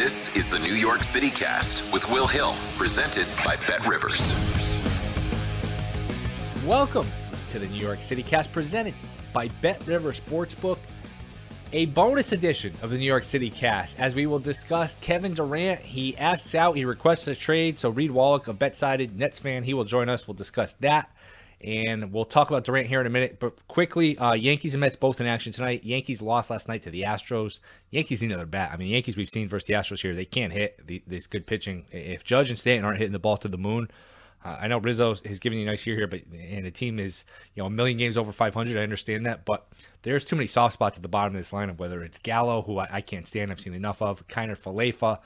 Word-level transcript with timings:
This 0.00 0.32
is 0.36 0.48
the 0.48 0.60
New 0.60 0.74
York 0.74 1.02
City 1.02 1.28
Cast 1.28 1.82
with 1.92 2.08
Will 2.08 2.28
Hill, 2.28 2.54
presented 2.76 3.26
by 3.44 3.56
Bet 3.66 3.84
Rivers. 3.84 4.32
Welcome 6.64 7.08
to 7.48 7.58
the 7.58 7.66
New 7.66 7.80
York 7.80 7.98
City 7.98 8.22
Cast, 8.22 8.52
presented 8.52 8.94
by 9.32 9.48
Bet 9.60 9.84
River 9.88 10.12
Sportsbook. 10.12 10.78
A 11.72 11.86
bonus 11.86 12.30
edition 12.30 12.72
of 12.80 12.90
the 12.90 12.96
New 12.96 13.06
York 13.06 13.24
City 13.24 13.50
Cast, 13.50 13.98
as 13.98 14.14
we 14.14 14.28
will 14.28 14.38
discuss 14.38 14.94
Kevin 15.00 15.34
Durant. 15.34 15.80
He 15.80 16.16
asks 16.16 16.54
out, 16.54 16.76
he 16.76 16.84
requests 16.84 17.26
a 17.26 17.34
trade. 17.34 17.76
So 17.76 17.90
Reed 17.90 18.12
Wallach, 18.12 18.46
a 18.46 18.54
BetSided 18.54 19.16
Nets 19.16 19.40
fan, 19.40 19.64
he 19.64 19.74
will 19.74 19.84
join 19.84 20.08
us. 20.08 20.28
We'll 20.28 20.34
discuss 20.34 20.76
that. 20.78 21.10
And 21.60 22.12
we'll 22.12 22.24
talk 22.24 22.50
about 22.50 22.64
Durant 22.64 22.86
here 22.86 23.00
in 23.00 23.06
a 23.06 23.10
minute. 23.10 23.38
But 23.40 23.66
quickly, 23.66 24.16
uh, 24.18 24.34
Yankees 24.34 24.74
and 24.74 24.80
Mets 24.80 24.94
both 24.94 25.20
in 25.20 25.26
action 25.26 25.52
tonight. 25.52 25.82
Yankees 25.82 26.22
lost 26.22 26.50
last 26.50 26.68
night 26.68 26.82
to 26.84 26.90
the 26.90 27.02
Astros. 27.02 27.58
Yankees 27.90 28.22
need 28.22 28.30
another 28.30 28.46
bat. 28.46 28.70
I 28.72 28.76
mean, 28.76 28.88
Yankees 28.88 29.16
we've 29.16 29.28
seen 29.28 29.48
versus 29.48 29.66
the 29.66 29.74
Astros 29.74 30.00
here. 30.00 30.14
They 30.14 30.24
can't 30.24 30.52
hit 30.52 30.86
the, 30.86 31.02
this 31.06 31.26
good 31.26 31.46
pitching. 31.46 31.84
If 31.90 32.22
Judge 32.22 32.48
and 32.48 32.58
Stanton 32.58 32.84
aren't 32.84 32.98
hitting 32.98 33.12
the 33.12 33.18
ball 33.18 33.36
to 33.38 33.48
the 33.48 33.58
moon, 33.58 33.90
uh, 34.44 34.56
I 34.60 34.68
know 34.68 34.78
Rizzo 34.78 35.14
has 35.26 35.40
given 35.40 35.58
you 35.58 35.66
a 35.66 35.70
nice 35.70 35.84
year 35.84 35.96
here, 35.96 36.06
but 36.06 36.22
and 36.32 36.64
the 36.64 36.70
team 36.70 37.00
is 37.00 37.24
you 37.54 37.62
know 37.62 37.66
a 37.66 37.70
million 37.70 37.98
games 37.98 38.16
over 38.16 38.30
500. 38.30 38.76
I 38.76 38.82
understand 38.82 39.26
that, 39.26 39.44
but 39.44 39.66
there's 40.02 40.24
too 40.24 40.36
many 40.36 40.46
soft 40.46 40.74
spots 40.74 40.96
at 40.96 41.02
the 41.02 41.08
bottom 41.08 41.34
of 41.34 41.40
this 41.40 41.50
lineup. 41.50 41.78
Whether 41.78 42.02
it's 42.02 42.18
Gallo, 42.18 42.62
who 42.62 42.78
I, 42.78 42.88
I 42.92 43.00
can't 43.00 43.26
stand, 43.26 43.50
I've 43.50 43.60
seen 43.60 43.74
enough 43.74 44.00
of, 44.00 44.26
Kiner 44.28 44.56
Falefa. 44.56 45.18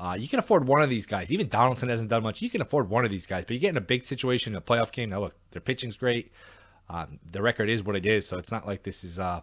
Uh, 0.00 0.14
you 0.14 0.28
can 0.28 0.38
afford 0.38 0.66
one 0.66 0.80
of 0.80 0.88
these 0.88 1.04
guys. 1.04 1.30
Even 1.30 1.46
Donaldson 1.48 1.90
hasn't 1.90 2.08
done 2.08 2.22
much. 2.22 2.40
You 2.40 2.48
can 2.48 2.62
afford 2.62 2.88
one 2.88 3.04
of 3.04 3.10
these 3.10 3.26
guys, 3.26 3.44
but 3.46 3.52
you 3.52 3.60
get 3.60 3.68
in 3.68 3.76
a 3.76 3.82
big 3.82 4.06
situation, 4.06 4.56
a 4.56 4.60
playoff 4.62 4.92
game. 4.92 5.10
Now, 5.10 5.20
look, 5.20 5.34
their 5.50 5.60
pitching's 5.60 5.96
great. 5.96 6.32
Uh, 6.88 7.04
the 7.30 7.42
record 7.42 7.68
is 7.68 7.84
what 7.84 7.96
it 7.96 8.06
is, 8.06 8.26
so 8.26 8.38
it's 8.38 8.50
not 8.50 8.66
like 8.66 8.82
this 8.82 9.04
is 9.04 9.18
uh, 9.18 9.42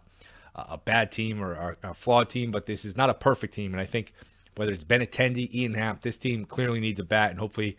a 0.56 0.78
bad 0.80 1.12
team 1.12 1.44
or, 1.44 1.52
or, 1.52 1.78
a 1.84 1.94
flawed 1.94 2.30
team, 2.30 2.50
but 2.50 2.66
this 2.66 2.86
is 2.86 2.98
not 2.98 3.12
a 3.12 3.14
perfect 3.14 3.54
team. 3.54 3.72
And 3.74 3.80
I 3.80 3.86
think 3.86 4.14
whether 4.56 4.72
it's 4.72 4.84
Benintendi, 4.84 5.54
Ian 5.54 5.76
Happ, 5.76 6.02
this 6.02 6.18
team 6.18 6.44
clearly 6.44 6.80
needs 6.80 7.00
a 7.00 7.04
bat, 7.04 7.30
and 7.30 7.40
hopefully 7.40 7.78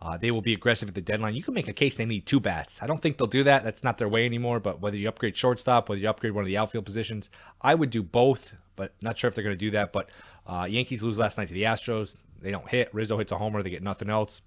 uh, 0.00 0.16
they 0.16 0.30
will 0.30 0.42
be 0.42 0.54
aggressive 0.54 0.88
at 0.88 0.94
the 0.94 1.02
deadline. 1.02 1.34
You 1.34 1.42
can 1.42 1.54
make 1.54 1.68
a 1.68 1.72
case 1.72 1.94
they 1.94 2.06
need 2.06 2.26
two 2.26 2.40
bats. 2.40 2.82
I 2.82 2.86
don't 2.86 3.00
think 3.00 3.18
they'll 3.18 3.26
do 3.26 3.44
that. 3.44 3.64
That's 3.64 3.84
not 3.84 3.98
their 3.98 4.08
way 4.08 4.24
anymore. 4.24 4.60
But 4.60 4.80
whether 4.80 4.96
you 4.96 5.08
upgrade 5.08 5.36
shortstop, 5.36 5.88
whether 5.88 6.00
you 6.00 6.08
upgrade 6.08 6.32
one 6.32 6.42
of 6.42 6.48
the 6.48 6.56
outfield 6.56 6.86
positions, 6.86 7.30
I 7.60 7.74
would 7.74 7.90
do 7.90 8.02
both. 8.02 8.52
But 8.76 8.92
not 9.02 9.16
sure 9.16 9.28
if 9.28 9.34
they're 9.34 9.44
going 9.44 9.56
to 9.56 9.64
do 9.64 9.70
that. 9.72 9.92
But 9.92 10.10
uh, 10.46 10.66
Yankees 10.68 11.02
lose 11.02 11.18
last 11.18 11.38
night 11.38 11.48
to 11.48 11.54
the 11.54 11.62
Astros. 11.62 12.18
They 12.40 12.50
don't 12.50 12.68
hit. 12.68 12.92
Rizzo 12.94 13.18
hits 13.18 13.32
a 13.32 13.38
homer. 13.38 13.62
They 13.62 13.70
get 13.70 13.82
nothing 13.82 14.10
else. 14.10 14.42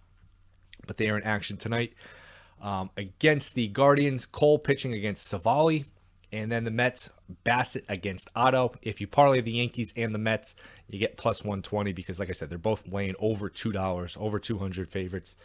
But 0.86 0.98
they 0.98 1.10
are 1.10 1.18
in 1.18 1.24
action 1.24 1.58
tonight 1.58 1.94
um, 2.62 2.90
against 2.98 3.56
the 3.56 3.68
Guardians. 3.68 4.26
Cole 4.26 4.60
pitching 4.60 4.94
against 4.94 5.32
Savali. 5.32 5.90
And 6.32 6.52
then 6.52 6.66
the 6.66 6.72
Mets, 6.72 7.10
Bassitt 7.46 7.84
against 7.88 8.30
Otto. 8.36 8.74
If 8.82 9.00
you 9.00 9.08
parlay 9.08 9.42
the 9.42 9.52
Yankees 9.52 9.94
and 9.96 10.14
the 10.14 10.20
Mets, 10.20 10.56
you 10.90 11.00
get 11.00 11.16
plus 11.18 11.42
120 11.42 11.94
because, 11.94 12.20
like 12.20 12.30
I 12.30 12.34
said, 12.34 12.50
they're 12.50 12.58
both 12.58 12.92
laying 12.92 13.16
over 13.20 13.50
$2, 13.50 14.18
over 14.18 14.38
200 14.38 14.90
favorites 14.90 15.38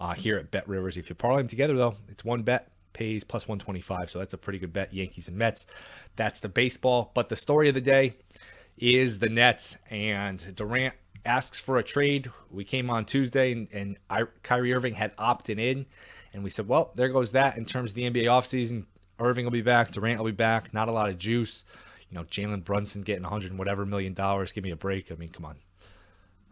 uh, 0.00 0.14
here 0.14 0.38
at 0.38 0.52
Bet 0.52 0.68
Rivers. 0.68 0.96
If 0.96 1.08
you 1.08 1.16
parlay 1.16 1.38
them 1.38 1.48
together, 1.48 1.74
though, 1.74 1.94
it's 2.08 2.24
one 2.24 2.42
bet, 2.42 2.70
pays 2.92 3.24
plus 3.24 3.48
125. 3.48 4.10
So 4.10 4.20
that's 4.20 4.32
a 4.32 4.38
pretty 4.38 4.60
good 4.60 4.72
bet, 4.72 4.94
Yankees 4.94 5.26
and 5.26 5.36
Mets. 5.36 5.66
That's 6.14 6.38
the 6.38 6.48
baseball. 6.48 7.10
But 7.14 7.28
the 7.28 7.36
story 7.36 7.68
of 7.68 7.74
the 7.74 7.80
day 7.80 8.14
is 8.78 9.18
the 9.18 9.28
Nets 9.28 9.76
and 9.90 10.54
Durant 10.54 10.94
asks 11.24 11.60
for 11.60 11.78
a 11.78 11.82
trade. 11.82 12.30
We 12.50 12.64
came 12.64 12.90
on 12.90 13.04
Tuesday 13.04 13.52
and, 13.52 13.68
and 13.72 13.96
I, 14.08 14.24
Kyrie 14.42 14.72
Irving 14.72 14.94
had 14.94 15.12
opted 15.18 15.58
in. 15.58 15.86
And 16.32 16.44
we 16.44 16.50
said, 16.50 16.68
well, 16.68 16.92
there 16.94 17.08
goes 17.08 17.32
that 17.32 17.56
in 17.56 17.64
terms 17.64 17.90
of 17.90 17.94
the 17.94 18.08
NBA 18.10 18.24
offseason. 18.24 18.84
Irving 19.18 19.44
will 19.44 19.52
be 19.52 19.62
back. 19.62 19.90
Durant 19.90 20.18
will 20.18 20.26
be 20.26 20.32
back. 20.32 20.72
Not 20.72 20.88
a 20.88 20.92
lot 20.92 21.08
of 21.08 21.18
juice. 21.18 21.64
You 22.10 22.16
know, 22.16 22.24
Jalen 22.24 22.64
Brunson 22.64 23.02
getting 23.02 23.22
100 23.22 23.50
and 23.50 23.58
whatever 23.58 23.84
million 23.84 24.14
dollars. 24.14 24.52
Give 24.52 24.64
me 24.64 24.70
a 24.70 24.76
break. 24.76 25.10
I 25.10 25.16
mean, 25.16 25.30
come 25.30 25.44
on. 25.44 25.56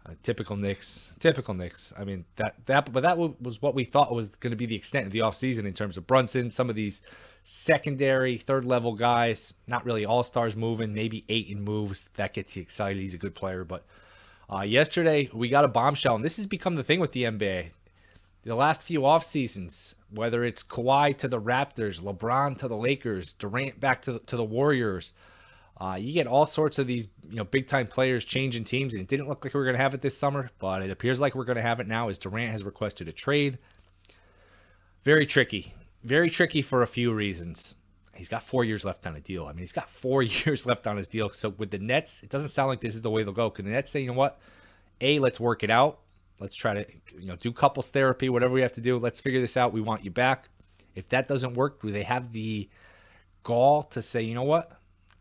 Uh, 0.07 0.13
typical 0.23 0.57
Knicks. 0.57 1.13
Typical 1.19 1.55
Knicks. 1.55 1.93
I 1.99 2.05
mean, 2.05 2.25
that 2.37 2.55
that 2.67 2.93
but 2.93 3.03
that 3.03 3.19
was 3.19 3.61
what 3.61 3.75
we 3.75 3.85
thought 3.85 4.15
was 4.15 4.29
going 4.29 4.53
to 4.53 4.57
be 4.57 4.67
the 4.67 4.77
extent 4.77 5.07
of 5.07 5.13
the 5.13 5.21
offseason 5.21 5.65
in 5.65 5.75
terms 5.75 5.97
of 5.97 6.07
Brunson. 6.07 6.51
Some 6.51 6.71
of 6.71 6.77
these 6.77 7.03
secondary, 7.43 8.39
third 8.39 8.65
level 8.65 8.95
guys, 8.95 9.53
not 9.67 9.85
really 9.85 10.05
all 10.05 10.23
stars 10.23 10.57
moving. 10.57 10.95
Maybe 10.95 11.25
Ayton 11.29 11.63
moves. 11.63 12.09
That 12.15 12.35
gets 12.35 12.55
you 12.55 12.63
excited. 12.63 13.01
He's 13.01 13.15
a 13.15 13.19
good 13.19 13.35
player. 13.35 13.65
But 13.65 13.85
uh, 14.53 14.61
yesterday 14.61 15.29
we 15.33 15.49
got 15.49 15.65
a 15.65 15.69
bombshell, 15.69 16.15
and 16.15 16.25
this 16.25 16.37
has 16.37 16.47
become 16.47 16.75
the 16.75 16.85
thing 16.85 17.01
with 17.01 17.13
the 17.13 17.25
NBA 17.25 17.71
the 18.47 18.55
last 18.55 18.85
few 18.85 19.05
off 19.05 19.25
seasons, 19.25 19.97
whether 20.09 20.45
it's 20.45 20.63
Kawhi 20.63 21.19
to 21.19 21.27
the 21.27 21.41
Raptors, 21.41 22.01
LeBron 22.01 22.57
to 22.59 22.69
the 22.69 22.77
Lakers, 22.77 23.33
Durant 23.33 23.81
back 23.81 24.03
to, 24.03 24.21
to 24.21 24.37
the 24.37 24.45
Warriors, 24.45 25.13
uh, 25.79 25.97
you 26.01 26.13
get 26.13 26.27
all 26.27 26.47
sorts 26.47 26.79
of 26.79 26.87
these 26.87 27.09
you 27.29 27.37
know 27.37 27.45
big 27.45 27.69
time 27.69 27.87
players 27.87 28.25
changing 28.25 28.65
teams, 28.65 28.95
and 28.95 29.03
it 29.03 29.09
didn't 29.09 29.29
look 29.29 29.45
like 29.45 29.53
we 29.53 29.59
were 29.59 29.65
going 29.65 29.77
to 29.77 29.83
have 29.83 29.95
it 29.95 30.01
this 30.01 30.17
summer, 30.17 30.51
but 30.59 30.83
it 30.83 30.91
appears 30.91 31.21
like 31.21 31.35
we're 31.35 31.45
going 31.45 31.57
to 31.57 31.63
have 31.63 31.81
it 31.81 31.87
now 31.87 32.09
as 32.09 32.19
Durant 32.19 32.53
has 32.53 32.65
requested 32.65 33.09
a 33.09 33.13
trade. 33.13 33.59
Very 35.05 35.27
tricky, 35.27 35.75
very 36.03 36.31
tricky 36.31 36.63
for 36.63 36.83
a 36.83 36.87
few 36.87 37.13
reasons. 37.13 37.75
He's 38.15 38.29
got 38.29 38.43
four 38.43 38.65
years 38.65 38.85
left 38.85 39.07
on 39.07 39.15
a 39.15 39.21
deal. 39.21 39.45
I 39.45 39.53
mean, 39.53 39.59
he's 39.59 39.73
got 39.73 39.91
four 39.91 40.23
years 40.23 40.65
left 40.65 40.87
on 40.87 40.97
his 40.97 41.09
deal. 41.09 41.29
So 41.31 41.51
with 41.51 41.71
the 41.71 41.79
Nets, 41.79 42.23
it 42.23 42.31
doesn't 42.31 42.49
sound 42.49 42.69
like 42.69 42.81
this 42.81 42.95
is 42.95 43.03
the 43.03 43.11
way 43.11 43.23
they'll 43.23 43.35
go. 43.35 43.51
Can 43.51 43.67
the 43.67 43.73
Nets 43.73 43.91
say, 43.91 44.01
you 44.01 44.07
know 44.07 44.15
what? 44.15 44.41
A, 45.03 45.19
let's 45.19 45.39
work 45.39 45.63
it 45.63 45.71
out. 45.71 46.01
Let's 46.41 46.57
try 46.57 46.75
to 46.75 46.87
you 47.19 47.27
know 47.27 47.37
do 47.37 47.53
couples 47.53 47.91
therapy, 47.91 48.29
whatever 48.29 48.55
we 48.55 48.63
have 48.63 48.73
to 48.73 48.81
do. 48.81 48.99
Let's 48.99 49.21
figure 49.21 49.41
this 49.41 49.57
out. 49.57 49.73
We 49.73 49.81
want 49.81 50.05
you 50.05 50.11
back. 50.11 50.49
If 50.95 51.09
that 51.11 51.29
doesn't 51.29 51.55
work, 51.55 51.83
do 51.83 51.91
they 51.91 52.03
have 52.03 52.33
the 52.33 52.69
gall 53.43 53.83
to 53.85 54.03
say, 54.03 54.23
you 54.23 54.35
know 54.35 54.43
what? 54.43 54.76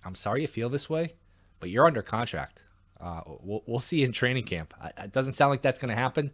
I'm 0.05 0.15
sorry 0.15 0.41
you 0.41 0.47
feel 0.47 0.69
this 0.69 0.89
way, 0.89 1.13
but 1.59 1.69
you're 1.69 1.85
under 1.85 2.01
contract. 2.01 2.61
Uh, 2.99 3.21
we'll, 3.41 3.63
we'll 3.65 3.79
see 3.79 4.03
in 4.03 4.11
training 4.11 4.45
camp. 4.45 4.73
It 4.97 5.11
doesn't 5.11 5.33
sound 5.33 5.51
like 5.51 5.61
that's 5.61 5.79
going 5.79 5.89
to 5.89 6.01
happen. 6.01 6.31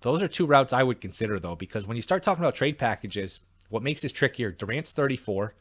Those 0.00 0.22
are 0.22 0.28
two 0.28 0.46
routes 0.46 0.72
I 0.72 0.82
would 0.82 1.00
consider, 1.00 1.38
though, 1.38 1.56
because 1.56 1.86
when 1.86 1.96
you 1.96 2.02
start 2.02 2.22
talking 2.22 2.42
about 2.42 2.54
trade 2.54 2.78
packages, 2.78 3.40
what 3.68 3.82
makes 3.82 4.02
this 4.02 4.12
trickier, 4.12 4.50
Durant's 4.50 4.92
34, 4.92 5.54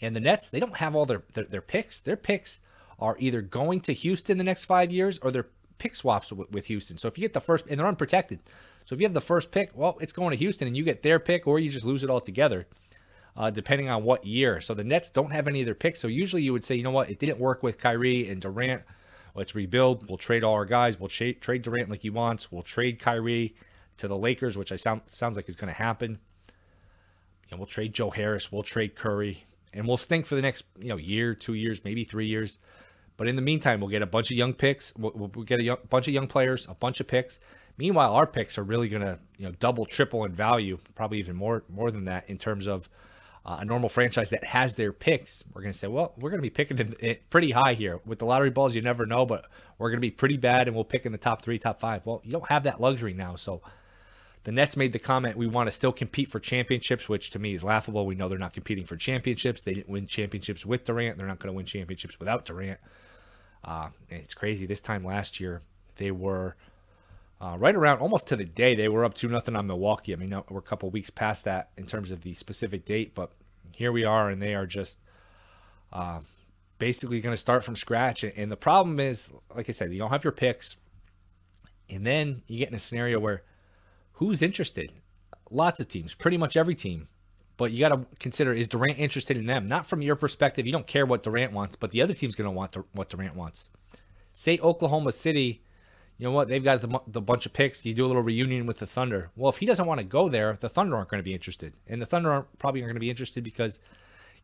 and 0.00 0.14
the 0.14 0.20
Nets, 0.20 0.48
they 0.48 0.60
don't 0.60 0.76
have 0.76 0.94
all 0.94 1.06
their, 1.06 1.22
their, 1.34 1.44
their 1.44 1.60
picks. 1.60 1.98
Their 1.98 2.16
picks 2.16 2.58
are 2.98 3.16
either 3.18 3.42
going 3.42 3.80
to 3.82 3.92
Houston 3.92 4.38
the 4.38 4.44
next 4.44 4.64
five 4.64 4.92
years 4.92 5.18
or 5.18 5.30
they're 5.30 5.46
pick 5.78 5.94
swaps 5.94 6.32
with, 6.32 6.50
with 6.50 6.66
Houston. 6.66 6.98
So 6.98 7.08
if 7.08 7.16
you 7.16 7.22
get 7.22 7.32
the 7.32 7.40
first, 7.40 7.66
and 7.68 7.78
they're 7.78 7.86
unprotected. 7.86 8.40
So 8.84 8.94
if 8.94 9.00
you 9.00 9.06
have 9.06 9.14
the 9.14 9.20
first 9.20 9.50
pick, 9.50 9.70
well, 9.74 9.98
it's 10.00 10.12
going 10.12 10.30
to 10.30 10.36
Houston 10.36 10.66
and 10.66 10.76
you 10.76 10.82
get 10.82 11.02
their 11.02 11.18
pick 11.18 11.46
or 11.46 11.58
you 11.58 11.70
just 11.70 11.86
lose 11.86 12.02
it 12.02 12.10
altogether, 12.10 12.66
uh, 13.38 13.50
depending 13.50 13.88
on 13.88 14.02
what 14.02 14.26
year. 14.26 14.60
So 14.60 14.74
the 14.74 14.82
Nets 14.82 15.10
don't 15.10 15.30
have 15.30 15.46
any 15.46 15.60
of 15.60 15.66
their 15.66 15.76
picks. 15.76 16.00
So 16.00 16.08
usually 16.08 16.42
you 16.42 16.52
would 16.52 16.64
say, 16.64 16.74
you 16.74 16.82
know 16.82 16.90
what, 16.90 17.08
it 17.08 17.20
didn't 17.20 17.38
work 17.38 17.62
with 17.62 17.78
Kyrie 17.78 18.28
and 18.28 18.42
Durant. 18.42 18.82
Let's 19.34 19.54
rebuild. 19.54 20.08
We'll 20.08 20.18
trade 20.18 20.42
all 20.42 20.54
our 20.54 20.64
guys. 20.64 20.98
We'll 20.98 21.08
tra- 21.08 21.34
trade 21.34 21.62
Durant 21.62 21.88
like 21.88 22.02
he 22.02 22.10
wants. 22.10 22.50
We'll 22.50 22.64
trade 22.64 22.98
Kyrie 22.98 23.54
to 23.98 24.08
the 24.08 24.18
Lakers, 24.18 24.58
which 24.58 24.72
I 24.72 24.76
sound 24.76 25.02
sounds 25.06 25.36
like 25.36 25.48
is 25.48 25.54
going 25.54 25.72
to 25.72 25.78
happen. 25.78 26.18
And 27.50 27.60
we'll 27.60 27.68
trade 27.68 27.94
Joe 27.94 28.10
Harris. 28.10 28.50
We'll 28.50 28.64
trade 28.64 28.96
Curry, 28.96 29.44
and 29.72 29.86
we'll 29.86 29.96
stink 29.96 30.26
for 30.26 30.34
the 30.34 30.42
next 30.42 30.64
you 30.78 30.88
know 30.88 30.96
year, 30.96 31.34
two 31.34 31.54
years, 31.54 31.84
maybe 31.84 32.02
three 32.02 32.26
years. 32.26 32.58
But 33.16 33.28
in 33.28 33.36
the 33.36 33.42
meantime, 33.42 33.80
we'll 33.80 33.90
get 33.90 34.02
a 34.02 34.06
bunch 34.06 34.32
of 34.32 34.36
young 34.36 34.54
picks. 34.54 34.92
We'll, 34.96 35.12
we'll 35.14 35.44
get 35.44 35.60
a 35.60 35.62
young, 35.62 35.78
bunch 35.88 36.08
of 36.08 36.14
young 36.14 36.26
players, 36.26 36.66
a 36.68 36.74
bunch 36.74 36.98
of 36.98 37.06
picks. 37.06 37.38
Meanwhile, 37.76 38.12
our 38.14 38.26
picks 38.26 38.58
are 38.58 38.64
really 38.64 38.88
going 38.88 39.02
to 39.02 39.18
you 39.38 39.46
know 39.46 39.52
double, 39.60 39.86
triple 39.86 40.24
in 40.24 40.32
value, 40.32 40.78
probably 40.96 41.20
even 41.20 41.36
more 41.36 41.62
more 41.68 41.92
than 41.92 42.06
that 42.06 42.28
in 42.28 42.38
terms 42.38 42.66
of 42.66 42.88
uh, 43.48 43.56
a 43.60 43.64
normal 43.64 43.88
franchise 43.88 44.28
that 44.28 44.44
has 44.44 44.74
their 44.74 44.92
picks. 44.92 45.42
We're 45.54 45.62
going 45.62 45.72
to 45.72 45.78
say, 45.78 45.86
well, 45.86 46.12
we're 46.18 46.28
going 46.28 46.42
to 46.42 46.42
be 46.42 46.50
picking 46.50 46.94
it 47.00 47.30
pretty 47.30 47.50
high 47.50 47.72
here 47.72 47.98
with 48.04 48.18
the 48.18 48.26
lottery 48.26 48.50
balls. 48.50 48.76
You 48.76 48.82
never 48.82 49.06
know, 49.06 49.24
but 49.24 49.46
we're 49.78 49.88
going 49.88 49.96
to 49.96 50.02
be 50.02 50.10
pretty 50.10 50.36
bad, 50.36 50.68
and 50.68 50.74
we'll 50.74 50.84
pick 50.84 51.06
in 51.06 51.12
the 51.12 51.18
top 51.18 51.40
three, 51.40 51.58
top 51.58 51.80
five. 51.80 52.04
Well, 52.04 52.20
you 52.24 52.30
don't 52.30 52.48
have 52.50 52.64
that 52.64 52.78
luxury 52.78 53.14
now, 53.14 53.36
so 53.36 53.62
the 54.44 54.52
Nets 54.52 54.76
made 54.76 54.92
the 54.92 54.98
comment 54.98 55.38
we 55.38 55.46
want 55.46 55.66
to 55.66 55.72
still 55.72 55.92
compete 55.92 56.30
for 56.30 56.38
championships, 56.38 57.08
which 57.08 57.30
to 57.30 57.38
me 57.38 57.54
is 57.54 57.64
laughable. 57.64 58.04
We 58.04 58.16
know 58.16 58.28
they're 58.28 58.36
not 58.36 58.52
competing 58.52 58.84
for 58.84 58.96
championships. 58.96 59.62
They 59.62 59.72
didn't 59.72 59.88
win 59.88 60.06
championships 60.06 60.66
with 60.66 60.84
Durant. 60.84 61.16
They're 61.16 61.26
not 61.26 61.38
going 61.38 61.50
to 61.50 61.56
win 61.56 61.64
championships 61.64 62.18
without 62.18 62.44
Durant. 62.44 62.78
Uh, 63.64 63.88
it's 64.10 64.34
crazy. 64.34 64.66
This 64.66 64.82
time 64.82 65.04
last 65.04 65.40
year, 65.40 65.62
they 65.96 66.10
were 66.10 66.54
uh, 67.40 67.56
right 67.58 67.74
around 67.74 68.00
almost 68.00 68.26
to 68.28 68.36
the 68.36 68.44
day 68.44 68.74
they 68.74 68.88
were 68.88 69.04
up 69.04 69.14
two 69.14 69.28
nothing 69.28 69.54
on 69.54 69.66
Milwaukee. 69.66 70.12
I 70.12 70.16
mean, 70.16 70.30
we're 70.48 70.58
a 70.58 70.62
couple 70.62 70.90
weeks 70.90 71.10
past 71.10 71.44
that 71.44 71.70
in 71.76 71.86
terms 71.86 72.10
of 72.10 72.22
the 72.22 72.34
specific 72.34 72.84
date, 72.84 73.14
but 73.14 73.32
here 73.72 73.92
we 73.92 74.04
are, 74.04 74.28
and 74.28 74.42
they 74.42 74.54
are 74.54 74.66
just 74.66 74.98
uh, 75.92 76.20
basically 76.78 77.20
going 77.20 77.32
to 77.32 77.38
start 77.38 77.64
from 77.64 77.76
scratch. 77.76 78.24
And 78.24 78.50
the 78.50 78.56
problem 78.56 78.98
is, 78.98 79.30
like 79.54 79.68
I 79.68 79.72
said, 79.72 79.92
you 79.92 79.98
don't 79.98 80.10
have 80.10 80.24
your 80.24 80.32
picks, 80.32 80.76
and 81.88 82.04
then 82.04 82.42
you 82.48 82.58
get 82.58 82.68
in 82.68 82.74
a 82.74 82.80
scenario 82.80 83.20
where 83.20 83.42
who's 84.14 84.42
interested? 84.42 84.92
Lots 85.50 85.80
of 85.80 85.88
teams, 85.88 86.14
pretty 86.14 86.36
much 86.36 86.56
every 86.56 86.74
team. 86.74 87.08
But 87.56 87.72
you 87.72 87.80
got 87.80 87.88
to 87.88 88.06
consider 88.20 88.52
is 88.52 88.68
Durant 88.68 88.98
interested 88.98 89.36
in 89.36 89.46
them? 89.46 89.66
Not 89.66 89.86
from 89.86 90.00
your 90.00 90.14
perspective. 90.14 90.64
You 90.64 90.72
don't 90.72 90.86
care 90.86 91.06
what 91.06 91.24
Durant 91.24 91.52
wants, 91.52 91.74
but 91.74 91.90
the 91.90 92.02
other 92.02 92.14
team's 92.14 92.36
going 92.36 92.46
to 92.46 92.52
want 92.52 92.76
what 92.92 93.08
Durant 93.08 93.34
wants. 93.34 93.68
Say 94.34 94.58
Oklahoma 94.60 95.10
City, 95.10 95.62
you 96.18 96.24
know 96.24 96.32
what? 96.32 96.48
They've 96.48 96.62
got 96.62 96.80
the, 96.80 97.00
the 97.06 97.20
bunch 97.20 97.46
of 97.46 97.52
picks. 97.52 97.84
You 97.84 97.94
do 97.94 98.04
a 98.04 98.08
little 98.08 98.22
reunion 98.22 98.66
with 98.66 98.78
the 98.78 98.86
Thunder. 98.86 99.30
Well, 99.36 99.50
if 99.50 99.58
he 99.58 99.66
doesn't 99.66 99.86
want 99.86 99.98
to 99.98 100.04
go 100.04 100.28
there, 100.28 100.58
the 100.60 100.68
Thunder 100.68 100.96
aren't 100.96 101.08
going 101.08 101.20
to 101.20 101.24
be 101.24 101.32
interested, 101.32 101.74
and 101.86 102.02
the 102.02 102.06
Thunder 102.06 102.32
aren't 102.32 102.58
probably 102.58 102.80
aren't 102.80 102.90
going 102.90 102.96
to 102.96 103.00
be 103.00 103.10
interested 103.10 103.44
because 103.44 103.78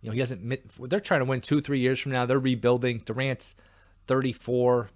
you 0.01 0.09
know 0.09 0.13
he 0.13 0.21
hasn't. 0.21 0.89
They're 0.89 1.01
trying 1.01 1.21
to 1.21 1.27
win 1.27 1.41
two, 1.41 1.61
three 1.61 1.81
years 1.81 1.99
from 1.99 2.13
now. 2.13 2.27
They're 2.27 2.39
rebuilding. 2.39 3.03
Durant's 3.05 3.57
34. 4.07 4.91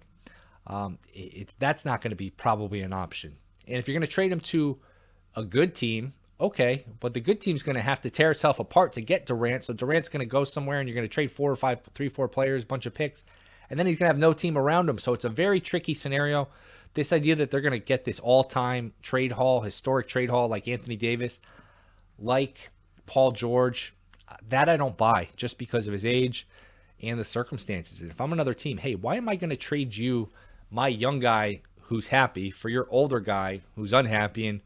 Um, 0.67 0.99
it, 1.13 1.19
it, 1.19 1.53
that's 1.59 1.83
not 1.83 2.01
going 2.01 2.11
to 2.11 2.15
be 2.15 2.29
probably 2.29 2.81
an 2.81 2.93
option. 2.93 3.35
And 3.67 3.77
if 3.77 3.87
you're 3.87 3.95
going 3.95 4.07
to 4.07 4.07
trade 4.07 4.31
him 4.31 4.39
to 4.39 4.79
a 5.35 5.43
good 5.43 5.75
team, 5.75 6.13
okay, 6.39 6.85
but 6.99 7.13
the 7.13 7.19
good 7.19 7.41
team's 7.41 7.63
going 7.63 7.75
to 7.75 7.81
have 7.81 8.01
to 8.01 8.09
tear 8.09 8.31
itself 8.31 8.59
apart 8.59 8.93
to 8.93 9.01
get 9.01 9.25
Durant. 9.25 9.63
So 9.63 9.73
Durant's 9.73 10.09
going 10.09 10.21
to 10.21 10.25
go 10.25 10.43
somewhere 10.43 10.79
and 10.79 10.87
you're 10.87 10.95
going 10.95 11.07
to 11.07 11.13
trade 11.13 11.31
four 11.31 11.51
or 11.51 11.55
five, 11.55 11.81
three, 11.93 12.09
four 12.09 12.27
players, 12.27 12.65
bunch 12.65 12.85
of 12.85 12.93
picks, 12.93 13.23
and 13.69 13.79
then 13.79 13.85
he's 13.87 13.97
going 13.97 14.07
to 14.07 14.13
have 14.13 14.17
no 14.17 14.33
team 14.33 14.57
around 14.57 14.89
him. 14.89 14.97
So 14.97 15.13
it's 15.13 15.25
a 15.25 15.29
very 15.29 15.59
tricky 15.59 15.93
scenario. 15.93 16.47
This 16.93 17.13
idea 17.13 17.35
that 17.35 17.51
they're 17.51 17.61
going 17.61 17.71
to 17.71 17.79
get 17.79 18.03
this 18.03 18.19
all 18.19 18.43
time 18.43 18.93
trade 19.01 19.31
haul, 19.31 19.61
historic 19.61 20.07
trade 20.07 20.29
haul 20.29 20.47
like 20.47 20.67
Anthony 20.67 20.95
Davis, 20.95 21.39
like 22.17 22.71
Paul 23.05 23.31
George, 23.31 23.93
that 24.49 24.69
I 24.69 24.77
don't 24.77 24.97
buy 24.97 25.29
just 25.35 25.57
because 25.57 25.87
of 25.87 25.93
his 25.93 26.05
age 26.05 26.47
and 27.01 27.19
the 27.19 27.25
circumstances. 27.25 28.01
And 28.01 28.11
if 28.11 28.19
I'm 28.19 28.33
another 28.33 28.53
team, 28.53 28.77
hey, 28.77 28.95
why 28.95 29.15
am 29.15 29.29
I 29.29 29.35
going 29.35 29.49
to 29.51 29.55
trade 29.55 29.95
you, 29.95 30.29
my 30.71 30.87
young 30.87 31.19
guy 31.19 31.61
who's 31.89 32.07
happy 32.07 32.51
for 32.51 32.69
your 32.69 32.87
older 32.91 33.19
guy 33.19 33.61
who's 33.75 33.93
unhappy 33.93 34.47
and 34.47 34.61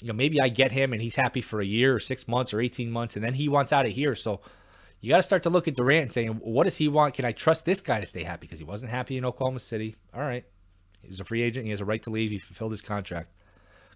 you 0.00 0.06
know 0.06 0.12
maybe 0.12 0.40
I 0.40 0.48
get 0.48 0.70
him 0.70 0.92
and 0.92 1.02
he's 1.02 1.16
happy 1.16 1.40
for 1.40 1.60
a 1.60 1.66
year 1.66 1.96
or 1.96 1.98
6 1.98 2.28
months 2.28 2.54
or 2.54 2.60
18 2.60 2.90
months 2.90 3.16
and 3.16 3.24
then 3.24 3.34
he 3.34 3.48
wants 3.48 3.72
out 3.72 3.86
of 3.86 3.92
here 3.92 4.14
so 4.14 4.40
you 5.00 5.08
got 5.08 5.16
to 5.16 5.22
start 5.22 5.42
to 5.44 5.50
look 5.50 5.66
at 5.66 5.74
Durant 5.74 6.02
and 6.02 6.12
saying 6.12 6.32
what 6.42 6.64
does 6.64 6.76
he 6.76 6.88
want? 6.88 7.14
Can 7.14 7.24
I 7.24 7.32
trust 7.32 7.64
this 7.64 7.80
guy 7.80 8.00
to 8.00 8.06
stay 8.06 8.22
happy? 8.22 8.46
Because 8.46 8.58
he 8.58 8.64
wasn't 8.64 8.90
happy 8.90 9.16
in 9.16 9.24
Oklahoma 9.24 9.60
City. 9.60 9.96
All 10.14 10.20
right. 10.20 10.44
He's 11.02 11.20
a 11.20 11.24
free 11.24 11.42
agent. 11.42 11.64
He 11.64 11.70
has 11.70 11.80
a 11.80 11.84
right 11.84 12.02
to 12.02 12.10
leave. 12.10 12.30
He 12.30 12.38
fulfilled 12.38 12.72
his 12.72 12.82
contract. 12.82 13.32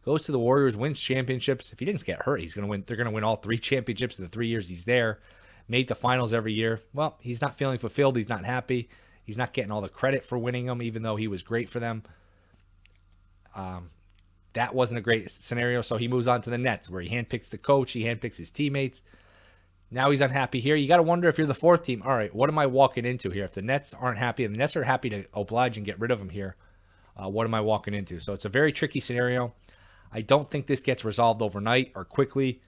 Goes 0.04 0.22
to 0.22 0.32
the 0.32 0.38
Warriors 0.38 0.76
wins 0.76 1.00
championships. 1.00 1.72
If 1.72 1.78
he 1.78 1.84
didn't 1.84 2.04
get 2.04 2.22
hurt 2.22 2.40
he's 2.40 2.54
going 2.54 2.66
to 2.66 2.70
win 2.70 2.84
they're 2.86 2.96
going 2.96 3.06
to 3.06 3.12
win 3.12 3.24
all 3.24 3.36
three 3.36 3.58
championships 3.58 4.18
in 4.18 4.24
the 4.24 4.30
3 4.30 4.48
years 4.48 4.68
he's 4.68 4.84
there. 4.84 5.20
Made 5.68 5.88
the 5.88 5.94
finals 5.94 6.32
every 6.32 6.52
year. 6.52 6.80
Well 6.92 7.16
he's 7.20 7.40
not 7.40 7.58
feeling 7.58 7.78
fulfilled. 7.78 8.16
He's 8.16 8.28
not 8.28 8.44
happy. 8.44 8.88
He's 9.24 9.38
not 9.38 9.52
getting 9.52 9.70
all 9.70 9.80
the 9.80 9.88
credit 9.88 10.24
for 10.24 10.38
winning 10.38 10.66
them 10.66 10.82
even 10.82 11.02
though 11.02 11.16
he 11.16 11.28
was 11.28 11.42
great 11.42 11.68
for 11.68 11.80
them. 11.80 12.02
Um, 13.54 13.90
that 14.54 14.74
wasn't 14.74 14.98
a 14.98 15.02
great 15.02 15.30
scenario, 15.30 15.82
so 15.82 15.96
he 15.96 16.08
moves 16.08 16.26
on 16.26 16.40
to 16.42 16.50
the 16.50 16.58
Nets, 16.58 16.88
where 16.88 17.02
he 17.02 17.08
handpicks 17.08 17.50
the 17.50 17.58
coach, 17.58 17.92
he 17.92 18.04
handpicks 18.04 18.36
his 18.36 18.50
teammates. 18.50 19.02
Now 19.90 20.10
he's 20.10 20.20
unhappy 20.20 20.60
here. 20.60 20.74
You 20.74 20.88
got 20.88 20.96
to 20.96 21.02
wonder 21.02 21.28
if 21.28 21.38
you're 21.38 21.46
the 21.46 21.54
fourth 21.54 21.84
team. 21.84 22.02
All 22.02 22.14
right, 22.14 22.34
what 22.34 22.48
am 22.48 22.58
I 22.58 22.66
walking 22.66 23.04
into 23.04 23.30
here? 23.30 23.44
If 23.44 23.52
the 23.52 23.62
Nets 23.62 23.94
aren't 23.94 24.18
happy, 24.18 24.44
and 24.44 24.54
the 24.54 24.58
Nets 24.58 24.76
are 24.76 24.82
happy 24.82 25.10
to 25.10 25.24
oblige 25.34 25.76
and 25.76 25.86
get 25.86 26.00
rid 26.00 26.10
of 26.10 26.20
him 26.20 26.30
here, 26.30 26.56
uh, 27.16 27.28
what 27.28 27.46
am 27.46 27.54
I 27.54 27.60
walking 27.60 27.94
into? 27.94 28.18
So 28.18 28.32
it's 28.32 28.44
a 28.44 28.48
very 28.48 28.72
tricky 28.72 29.00
scenario. 29.00 29.54
I 30.12 30.20
don't 30.20 30.50
think 30.50 30.66
this 30.66 30.82
gets 30.82 31.04
resolved 31.04 31.42
overnight 31.42 31.92
or 31.94 32.04
quickly. 32.04 32.60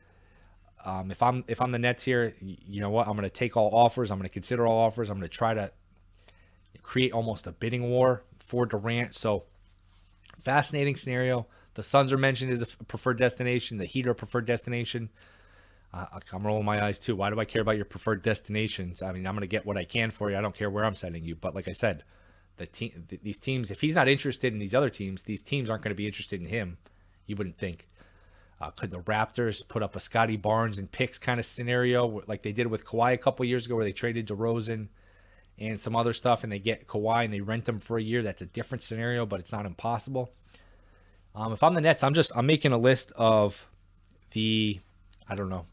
Um, 0.84 1.10
if 1.10 1.22
I'm 1.22 1.44
if 1.48 1.60
I'm 1.60 1.72
the 1.72 1.78
Nets 1.78 2.04
here, 2.04 2.34
you 2.40 2.80
know 2.80 2.90
what? 2.90 3.08
I'm 3.08 3.14
going 3.14 3.24
to 3.24 3.30
take 3.30 3.56
all 3.56 3.70
offers. 3.74 4.10
I'm 4.10 4.18
going 4.18 4.28
to 4.28 4.32
consider 4.32 4.66
all 4.66 4.78
offers. 4.78 5.10
I'm 5.10 5.18
going 5.18 5.28
to 5.28 5.36
try 5.36 5.54
to 5.54 5.72
create 6.82 7.12
almost 7.12 7.46
a 7.46 7.52
bidding 7.52 7.90
war 7.90 8.22
for 8.38 8.66
Durant. 8.66 9.14
So 9.14 9.44
fascinating 10.38 10.96
scenario. 10.96 11.46
The 11.74 11.82
Suns 11.82 12.12
are 12.12 12.18
mentioned 12.18 12.52
as 12.52 12.62
a 12.62 12.66
preferred 12.84 13.18
destination. 13.18 13.78
The 13.78 13.84
Heat 13.84 14.06
are 14.06 14.14
preferred 14.14 14.46
destination. 14.46 15.10
Uh, 15.92 16.06
I'm 16.32 16.46
rolling 16.46 16.64
my 16.64 16.84
eyes 16.84 16.98
too. 16.98 17.16
Why 17.16 17.30
do 17.30 17.40
I 17.40 17.44
care 17.44 17.62
about 17.62 17.76
your 17.76 17.84
preferred 17.84 18.22
destinations? 18.22 19.02
I 19.02 19.12
mean, 19.12 19.26
I'm 19.26 19.34
going 19.34 19.42
to 19.42 19.46
get 19.46 19.64
what 19.64 19.76
I 19.76 19.84
can 19.84 20.10
for 20.10 20.30
you. 20.30 20.36
I 20.36 20.40
don't 20.40 20.54
care 20.54 20.70
where 20.70 20.84
I'm 20.84 20.94
sending 20.94 21.24
you. 21.24 21.34
But 21.34 21.54
like 21.54 21.68
I 21.68 21.72
said, 21.72 22.04
the 22.56 22.66
team, 22.66 23.06
these 23.22 23.38
teams, 23.38 23.70
if 23.70 23.80
he's 23.80 23.94
not 23.94 24.08
interested 24.08 24.52
in 24.52 24.58
these 24.58 24.74
other 24.74 24.90
teams, 24.90 25.22
these 25.22 25.42
teams 25.42 25.70
aren't 25.70 25.82
going 25.82 25.94
to 25.94 25.96
be 25.96 26.06
interested 26.06 26.40
in 26.40 26.46
him. 26.46 26.78
You 27.26 27.36
wouldn't 27.36 27.58
think. 27.58 27.88
Uh, 28.60 28.70
could 28.70 28.90
the 28.90 29.00
Raptors 29.00 29.66
put 29.66 29.82
up 29.82 29.96
a 29.96 30.00
Scottie 30.00 30.36
Barnes 30.36 30.78
and 30.78 30.90
picks 30.90 31.18
kind 31.18 31.38
of 31.38 31.44
scenario 31.44 32.22
like 32.26 32.42
they 32.42 32.52
did 32.52 32.66
with 32.66 32.86
Kawhi 32.86 33.12
a 33.12 33.18
couple 33.18 33.44
years 33.44 33.66
ago, 33.66 33.76
where 33.76 33.84
they 33.84 33.92
traded 33.92 34.28
DeRozan 34.28 34.88
and 35.58 35.78
some 35.78 35.94
other 35.94 36.12
stuff, 36.12 36.42
and 36.42 36.50
they 36.50 36.58
get 36.58 36.86
Kawhi 36.86 37.24
and 37.24 37.32
they 37.32 37.40
rent 37.40 37.68
him 37.68 37.78
for 37.78 37.98
a 37.98 38.02
year. 38.02 38.22
That's 38.22 38.42
a 38.42 38.46
different 38.46 38.82
scenario, 38.82 39.26
but 39.26 39.40
it's 39.40 39.52
not 39.52 39.66
impossible. 39.66 40.32
Um, 41.34 41.52
if 41.52 41.62
I'm 41.62 41.74
the 41.74 41.82
Nets, 41.82 42.02
I'm 42.02 42.14
just 42.14 42.32
I'm 42.34 42.46
making 42.46 42.72
a 42.72 42.78
list 42.78 43.12
of 43.14 43.66
the 44.30 44.80
I 45.28 45.34
don't 45.34 45.50
know 45.50 45.64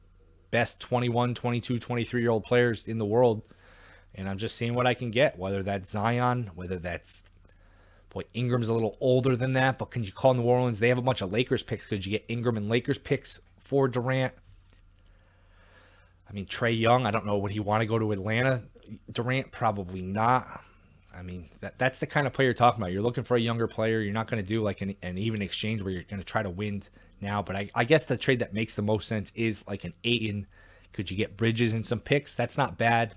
best 0.53 0.79
21, 0.79 1.33
22, 1.33 1.79
23 1.79 2.21
year 2.21 2.29
old 2.29 2.43
players 2.43 2.87
in 2.87 2.99
the 2.99 3.05
world, 3.05 3.41
and 4.13 4.29
I'm 4.29 4.37
just 4.37 4.55
seeing 4.55 4.75
what 4.75 4.85
I 4.85 4.93
can 4.93 5.09
get. 5.09 5.37
Whether 5.37 5.63
that's 5.63 5.89
Zion, 5.89 6.51
whether 6.53 6.77
that's 6.77 7.23
boy 8.11 8.21
Ingram's 8.35 8.67
a 8.67 8.73
little 8.73 8.95
older 9.01 9.35
than 9.35 9.53
that, 9.53 9.79
but 9.79 9.89
can 9.89 10.03
you 10.03 10.11
call 10.11 10.35
New 10.35 10.43
Orleans? 10.43 10.77
They 10.77 10.89
have 10.89 10.99
a 10.99 11.01
bunch 11.01 11.21
of 11.21 11.33
Lakers 11.33 11.63
picks. 11.63 11.87
Could 11.87 12.05
you 12.05 12.11
get 12.11 12.23
Ingram 12.27 12.55
and 12.55 12.69
Lakers 12.69 12.99
picks 12.99 13.39
for 13.57 13.87
Durant? 13.87 14.31
I 16.29 16.33
mean, 16.33 16.45
Trae 16.45 16.79
Young, 16.79 17.07
I 17.07 17.11
don't 17.11 17.25
know. 17.25 17.39
Would 17.39 17.51
he 17.51 17.59
want 17.59 17.81
to 17.81 17.87
go 17.87 17.97
to 17.97 18.11
Atlanta? 18.11 18.61
Durant, 19.11 19.51
probably 19.51 20.03
not. 20.03 20.61
I 21.15 21.23
mean, 21.23 21.49
that 21.61 21.79
that's 21.79 21.97
the 21.97 22.05
kind 22.05 22.27
of 22.27 22.33
player 22.33 22.49
you're 22.49 22.53
talking 22.53 22.79
about. 22.79 22.91
You're 22.91 23.01
looking 23.01 23.23
for 23.23 23.37
a 23.37 23.41
younger 23.41 23.67
player. 23.67 24.01
You're 24.01 24.13
not 24.13 24.27
going 24.27 24.41
to 24.41 24.47
do 24.47 24.61
like 24.61 24.81
an, 24.81 24.95
an 25.01 25.17
even 25.17 25.41
exchange 25.41 25.81
where 25.81 25.91
you're 25.91 26.03
going 26.03 26.19
to 26.19 26.25
try 26.25 26.43
to 26.43 26.49
win 26.51 26.83
now. 27.23 27.41
But 27.41 27.55
I, 27.55 27.69
I 27.73 27.83
guess 27.83 28.05
the 28.05 28.17
trade 28.17 28.39
that 28.39 28.53
makes 28.53 28.75
the 28.75 28.81
most 28.81 29.07
sense 29.07 29.31
is 29.33 29.63
like 29.67 29.83
an 29.83 29.93
Ayton. 30.03 30.45
Could 30.91 31.09
you 31.09 31.17
get 31.17 31.35
Bridges 31.37 31.73
and 31.73 31.85
some 31.85 31.99
picks? 31.99 32.35
That's 32.35 32.57
not 32.57 32.77
bad. 32.77 33.15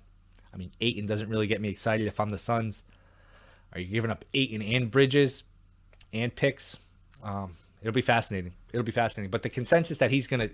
I 0.54 0.56
mean, 0.56 0.70
Ayton 0.80 1.04
doesn't 1.04 1.28
really 1.28 1.46
get 1.46 1.60
me 1.60 1.68
excited 1.68 2.06
if 2.06 2.18
I'm 2.18 2.30
the 2.30 2.38
Suns. 2.38 2.84
Are 3.74 3.80
you 3.80 3.88
giving 3.88 4.10
up 4.10 4.24
Ayton 4.32 4.62
and 4.62 4.90
Bridges 4.90 5.44
and 6.12 6.34
picks? 6.34 6.78
Um, 7.22 7.52
it'll 7.82 7.92
be 7.92 8.00
fascinating. 8.00 8.54
It'll 8.72 8.84
be 8.84 8.92
fascinating. 8.92 9.30
But 9.30 9.42
the 9.42 9.50
consensus 9.50 9.98
that 9.98 10.10
he's 10.10 10.26
going 10.26 10.48
to 10.48 10.50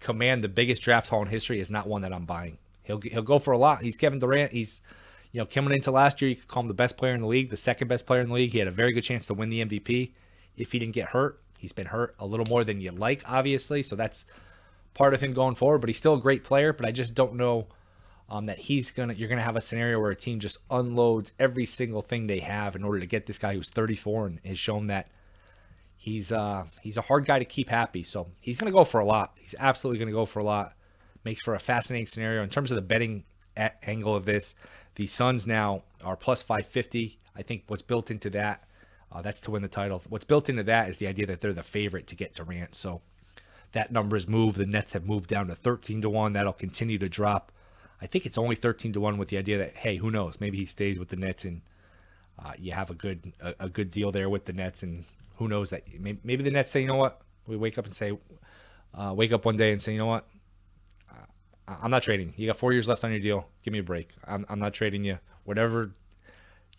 command 0.00 0.42
the 0.42 0.48
biggest 0.48 0.82
draft 0.82 1.08
haul 1.08 1.22
in 1.22 1.28
history 1.28 1.60
is 1.60 1.70
not 1.70 1.86
one 1.86 2.02
that 2.02 2.12
I'm 2.12 2.24
buying. 2.24 2.56
He'll 2.84 3.00
he'll 3.00 3.22
go 3.22 3.38
for 3.38 3.52
a 3.52 3.58
lot. 3.58 3.82
He's 3.82 3.96
Kevin 3.96 4.18
Durant. 4.18 4.52
He's 4.52 4.80
you 5.34 5.40
know, 5.40 5.46
coming 5.46 5.74
into 5.74 5.90
last 5.90 6.22
year, 6.22 6.28
you 6.28 6.36
could 6.36 6.46
call 6.46 6.62
him 6.62 6.68
the 6.68 6.74
best 6.74 6.96
player 6.96 7.12
in 7.12 7.20
the 7.20 7.26
league, 7.26 7.50
the 7.50 7.56
second 7.56 7.88
best 7.88 8.06
player 8.06 8.20
in 8.20 8.28
the 8.28 8.34
league. 8.34 8.52
He 8.52 8.60
had 8.60 8.68
a 8.68 8.70
very 8.70 8.92
good 8.92 9.02
chance 9.02 9.26
to 9.26 9.34
win 9.34 9.48
the 9.48 9.64
MVP 9.64 10.12
if 10.56 10.70
he 10.70 10.78
didn't 10.78 10.94
get 10.94 11.08
hurt. 11.08 11.40
He's 11.58 11.72
been 11.72 11.86
hurt 11.86 12.14
a 12.18 12.26
little 12.26 12.46
more 12.48 12.64
than 12.64 12.80
you 12.80 12.90
like, 12.90 13.22
obviously. 13.26 13.82
So 13.82 13.96
that's 13.96 14.24
part 14.94 15.14
of 15.14 15.22
him 15.22 15.32
going 15.32 15.54
forward. 15.54 15.78
But 15.78 15.88
he's 15.88 15.98
still 15.98 16.14
a 16.14 16.20
great 16.20 16.44
player. 16.44 16.72
But 16.72 16.86
I 16.86 16.92
just 16.92 17.14
don't 17.14 17.34
know 17.34 17.66
um, 18.28 18.46
that 18.46 18.58
he's 18.58 18.90
gonna. 18.90 19.14
You're 19.14 19.28
gonna 19.28 19.42
have 19.42 19.56
a 19.56 19.60
scenario 19.60 20.00
where 20.00 20.10
a 20.10 20.16
team 20.16 20.40
just 20.40 20.58
unloads 20.70 21.32
every 21.38 21.66
single 21.66 22.02
thing 22.02 22.26
they 22.26 22.40
have 22.40 22.76
in 22.76 22.84
order 22.84 23.00
to 23.00 23.06
get 23.06 23.26
this 23.26 23.38
guy 23.38 23.54
who's 23.54 23.70
34 23.70 24.26
and 24.26 24.40
has 24.44 24.58
shown 24.58 24.88
that 24.88 25.08
he's 25.96 26.32
uh 26.32 26.66
he's 26.82 26.98
a 26.98 27.02
hard 27.02 27.26
guy 27.26 27.38
to 27.38 27.44
keep 27.44 27.68
happy. 27.68 28.02
So 28.02 28.28
he's 28.40 28.56
gonna 28.56 28.72
go 28.72 28.84
for 28.84 29.00
a 29.00 29.06
lot. 29.06 29.32
He's 29.40 29.54
absolutely 29.58 29.98
gonna 29.98 30.12
go 30.12 30.26
for 30.26 30.40
a 30.40 30.44
lot. 30.44 30.74
Makes 31.24 31.42
for 31.42 31.54
a 31.54 31.58
fascinating 31.58 32.06
scenario 32.06 32.42
in 32.42 32.50
terms 32.50 32.70
of 32.70 32.76
the 32.76 32.82
betting 32.82 33.24
angle 33.56 34.14
of 34.14 34.26
this. 34.26 34.54
The 34.96 35.06
Suns 35.06 35.46
now 35.46 35.82
are 36.04 36.16
plus 36.16 36.42
550. 36.42 37.18
I 37.36 37.42
think 37.42 37.64
what's 37.66 37.82
built 37.82 38.10
into 38.10 38.30
that 38.30 38.64
uh, 39.14 39.22
that's 39.22 39.40
to 39.42 39.50
win 39.52 39.62
the 39.62 39.68
title. 39.68 40.02
What's 40.08 40.24
built 40.24 40.48
into 40.48 40.64
that 40.64 40.88
is 40.88 40.96
the 40.96 41.06
idea 41.06 41.26
that 41.26 41.40
they're 41.40 41.52
the 41.52 41.62
favorite 41.62 42.08
to 42.08 42.16
get 42.16 42.34
Durant. 42.34 42.74
So 42.74 43.00
that 43.72 43.92
number 43.92 44.16
has 44.16 44.28
moved. 44.28 44.56
The 44.56 44.66
Nets 44.66 44.92
have 44.94 45.06
moved 45.06 45.28
down 45.28 45.46
to 45.46 45.54
13 45.54 46.02
to 46.02 46.10
1. 46.10 46.32
That'll 46.32 46.52
continue 46.52 46.98
to 46.98 47.08
drop. 47.08 47.52
I 48.02 48.06
think 48.06 48.26
it's 48.26 48.36
only 48.36 48.56
13 48.56 48.92
to 48.94 49.00
1 49.00 49.16
with 49.16 49.28
the 49.28 49.38
idea 49.38 49.58
that, 49.58 49.76
hey, 49.76 49.96
who 49.96 50.10
knows? 50.10 50.40
Maybe 50.40 50.58
he 50.58 50.66
stays 50.66 50.98
with 50.98 51.08
the 51.08 51.16
Nets 51.16 51.44
and 51.44 51.62
uh, 52.44 52.52
you 52.58 52.72
have 52.72 52.90
a 52.90 52.94
good 52.94 53.32
a, 53.40 53.54
a, 53.60 53.68
good 53.68 53.92
deal 53.92 54.10
there 54.10 54.28
with 54.28 54.44
the 54.44 54.52
Nets. 54.52 54.82
And 54.82 55.04
who 55.36 55.46
knows 55.46 55.70
that 55.70 55.84
maybe, 56.00 56.18
maybe, 56.24 56.42
the 56.42 56.50
Nets 56.50 56.72
say, 56.72 56.80
you 56.80 56.88
know 56.88 56.96
what? 56.96 57.20
We 57.46 57.56
wake 57.56 57.78
up 57.78 57.84
and 57.84 57.94
say, 57.94 58.18
uh, 58.94 59.14
wake 59.14 59.32
up 59.32 59.44
one 59.44 59.56
day 59.56 59.70
and 59.70 59.80
say, 59.80 59.92
you 59.92 59.98
know 59.98 60.06
what? 60.06 60.26
I'm 61.66 61.90
not 61.90 62.02
trading. 62.02 62.34
You 62.36 62.46
got 62.46 62.56
four 62.56 62.72
years 62.72 62.88
left 62.88 63.04
on 63.04 63.10
your 63.10 63.20
deal. 63.20 63.48
Give 63.62 63.72
me 63.72 63.78
a 63.78 63.82
break. 63.82 64.10
I'm, 64.26 64.44
I'm 64.50 64.58
not 64.58 64.74
trading 64.74 65.02
you. 65.02 65.18
Whatever 65.44 65.92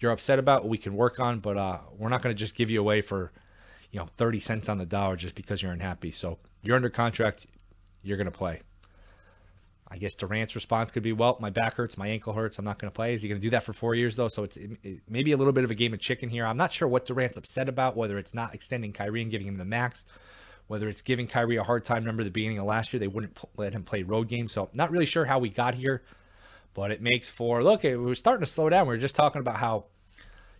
you're 0.02 0.12
upset 0.12 0.40
about, 0.40 0.64
what 0.64 0.70
we 0.70 0.78
can 0.78 0.96
work 0.96 1.20
on, 1.20 1.40
but 1.40 1.58
uh, 1.58 1.80
we're 1.98 2.10
not 2.10 2.22
going 2.22 2.36
to 2.36 2.40
just 2.40 2.56
give 2.56 2.70
you 2.70 2.80
away 2.80 3.02
for, 3.02 3.32
you 3.92 4.00
know, 4.00 4.08
30 4.18 4.40
cents 4.40 4.70
on 4.70 4.78
the 4.78 4.86
dollar 4.86 5.16
just 5.16 5.36
because 5.36 5.62
you're 5.62 5.72
unhappy. 5.72 6.12
So 6.12 6.38
you're 6.64 6.76
under 6.76 6.90
contract, 6.90 7.48
you're 8.04 8.18
going 8.18 8.26
to 8.26 8.38
play. 8.38 8.62
I 9.88 9.98
guess 9.98 10.16
Durant's 10.16 10.56
response 10.56 10.92
could 10.92 11.04
be, 11.04 11.14
well, 11.14 11.38
my 11.40 11.52
back 11.52 11.76
hurts, 11.76 11.98
my 11.98 12.08
ankle 12.08 12.34
hurts, 12.34 12.58
I'm 12.58 12.66
not 12.66 12.80
going 12.80 12.92
to 12.92 12.96
play. 12.96 13.14
Is 13.14 13.22
he 13.22 13.30
going 13.30 13.40
to 13.40 13.46
do 13.46 13.52
that 13.52 13.64
for 13.64 13.72
four 13.72 13.94
years, 13.94 14.16
though? 14.16 14.28
So 14.28 14.44
it's 14.44 14.58
it, 14.58 14.72
it, 14.84 15.00
maybe 15.08 15.32
a 15.32 15.38
little 15.38 15.54
bit 15.54 15.64
of 15.64 15.72
a 15.72 15.76
game 15.76 15.94
of 15.94 16.00
chicken 16.00 16.28
here. 16.28 16.46
I'm 16.46 16.58
not 16.58 16.72
sure 16.72 16.88
what 16.88 17.06
Durant's 17.06 17.38
upset 17.38 17.70
about, 17.70 17.96
whether 17.96 18.18
it's 18.18 18.34
not 18.34 18.56
extending 18.56 18.92
Kyrie 18.92 19.22
and 19.22 19.30
giving 19.30 19.48
him 19.48 19.58
the 19.58 19.66
max, 19.66 20.04
whether 20.68 20.90
it's 20.90 21.04
giving 21.04 21.28
Kyrie 21.28 21.58
a 21.58 21.64
hard 21.64 21.86
time. 21.86 21.98
Remember 21.98 22.24
the 22.24 22.32
beginning 22.32 22.58
of 22.58 22.66
last 22.66 22.92
year, 22.92 23.00
they 23.00 23.08
wouldn't 23.08 23.38
let 23.58 23.74
him 23.74 23.84
play 23.84 24.02
road 24.02 24.28
games. 24.28 24.52
So 24.52 24.70
not 24.74 24.90
really 24.90 25.06
sure 25.06 25.24
how 25.24 25.38
we 25.38 25.50
got 25.50 25.76
here 25.76 26.02
but 26.76 26.92
it 26.92 27.02
makes 27.02 27.28
for 27.28 27.64
look. 27.64 27.84
It 27.84 27.96
was 27.96 28.20
starting 28.20 28.46
to 28.46 28.52
slow 28.52 28.70
down. 28.70 28.86
We 28.86 28.94
were 28.94 29.02
just 29.02 29.16
talking 29.16 29.40
about 29.40 29.58
how 29.58 29.86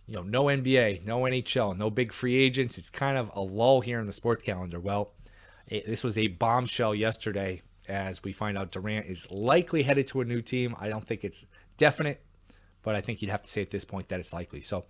you 0.08 0.16
know 0.16 0.22
no 0.22 0.44
NBA, 0.46 1.04
no 1.04 1.20
NHL, 1.20 1.76
no 1.76 1.90
big 1.90 2.12
free 2.12 2.42
agents. 2.42 2.78
It's 2.78 2.90
kind 2.90 3.16
of 3.16 3.30
a 3.34 3.40
lull 3.40 3.82
here 3.82 4.00
in 4.00 4.06
the 4.06 4.12
sports 4.12 4.42
calendar. 4.42 4.80
Well, 4.80 5.12
it, 5.68 5.86
this 5.86 6.02
was 6.02 6.18
a 6.18 6.26
bombshell 6.26 6.94
yesterday 6.94 7.62
as 7.88 8.24
we 8.24 8.32
find 8.32 8.58
out 8.58 8.72
Durant 8.72 9.06
is 9.06 9.30
likely 9.30 9.84
headed 9.84 10.08
to 10.08 10.22
a 10.22 10.24
new 10.24 10.42
team. 10.42 10.74
I 10.80 10.88
don't 10.88 11.06
think 11.06 11.22
it's 11.22 11.44
definite, 11.76 12.20
but 12.82 12.96
I 12.96 13.00
think 13.00 13.22
you'd 13.22 13.30
have 13.30 13.42
to 13.42 13.50
say 13.50 13.62
at 13.62 13.70
this 13.70 13.84
point 13.84 14.08
that 14.08 14.18
it's 14.18 14.32
likely. 14.32 14.62
So. 14.62 14.86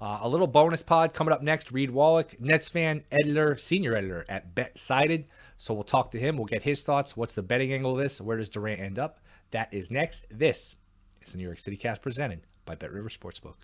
Uh, 0.00 0.18
a 0.22 0.28
little 0.28 0.48
bonus 0.48 0.82
pod 0.82 1.14
coming 1.14 1.32
up 1.32 1.40
next. 1.40 1.70
Reed 1.70 1.88
Wallach, 1.88 2.38
Nets 2.40 2.68
fan, 2.68 3.04
editor, 3.12 3.56
senior 3.56 3.94
editor 3.94 4.26
at 4.28 4.52
BetSided. 4.54 5.26
So 5.56 5.72
we'll 5.72 5.84
talk 5.84 6.10
to 6.10 6.18
him. 6.18 6.36
We'll 6.36 6.46
get 6.46 6.62
his 6.62 6.82
thoughts. 6.82 7.16
What's 7.16 7.32
the 7.32 7.42
betting 7.42 7.72
angle 7.72 7.92
of 7.92 7.98
this? 7.98 8.20
Where 8.20 8.36
does 8.36 8.48
Durant 8.48 8.80
end 8.80 8.98
up? 8.98 9.20
That 9.54 9.72
is 9.72 9.88
next. 9.88 10.26
This 10.32 10.74
is 11.22 11.30
the 11.30 11.38
New 11.38 11.44
York 11.44 11.60
City 11.60 11.76
Cast 11.76 12.02
presented 12.02 12.40
by 12.64 12.74
Bet 12.74 12.92
River 12.92 13.08
Sportsbook. 13.08 13.54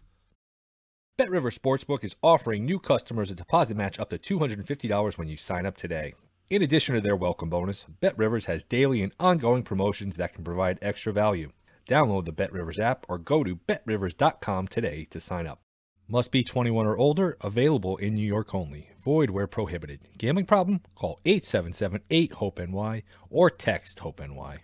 Bet 1.18 1.28
River 1.28 1.50
Sportsbook 1.50 2.04
is 2.04 2.14
offering 2.22 2.64
new 2.64 2.78
customers 2.78 3.32
a 3.32 3.34
deposit 3.34 3.76
match 3.76 3.98
up 3.98 4.08
to 4.10 4.16
$250 4.16 5.18
when 5.18 5.26
you 5.26 5.36
sign 5.36 5.66
up 5.66 5.76
today. 5.76 6.14
In 6.48 6.62
addition 6.62 6.94
to 6.94 7.00
their 7.00 7.16
welcome 7.16 7.50
bonus, 7.50 7.86
Bet 7.98 8.16
Rivers 8.16 8.44
has 8.44 8.62
daily 8.62 9.02
and 9.02 9.12
ongoing 9.18 9.64
promotions 9.64 10.14
that 10.14 10.32
can 10.32 10.44
provide 10.44 10.78
extra 10.80 11.12
value. 11.12 11.50
Download 11.88 12.24
the 12.24 12.30
Bet 12.30 12.52
Rivers 12.52 12.78
app 12.78 13.04
or 13.08 13.18
go 13.18 13.42
to 13.42 13.56
betrivers.com 13.56 14.68
today 14.68 15.08
to 15.10 15.18
sign 15.18 15.48
up. 15.48 15.58
Must 16.06 16.30
be 16.30 16.44
21 16.44 16.86
or 16.86 16.98
older, 16.98 17.36
available 17.40 17.96
in 17.96 18.14
New 18.14 18.24
York 18.24 18.54
only. 18.54 18.90
Void 19.04 19.30
where 19.30 19.48
prohibited. 19.48 20.06
Gambling 20.18 20.46
problem? 20.46 20.82
Call 20.94 21.18
877 21.24 22.02
8 22.08 22.32
HOPE 22.34 22.60
NY 22.68 23.02
or 23.28 23.50
text 23.50 23.98
HOPE 23.98 24.20
NY. 24.20 24.60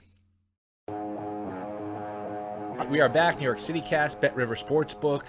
We 2.84 3.00
are 3.00 3.08
back, 3.08 3.38
New 3.38 3.44
York 3.44 3.58
City 3.58 3.80
Cast, 3.80 4.20
Bet 4.20 4.36
River 4.36 4.54
Sportsbook. 4.54 5.24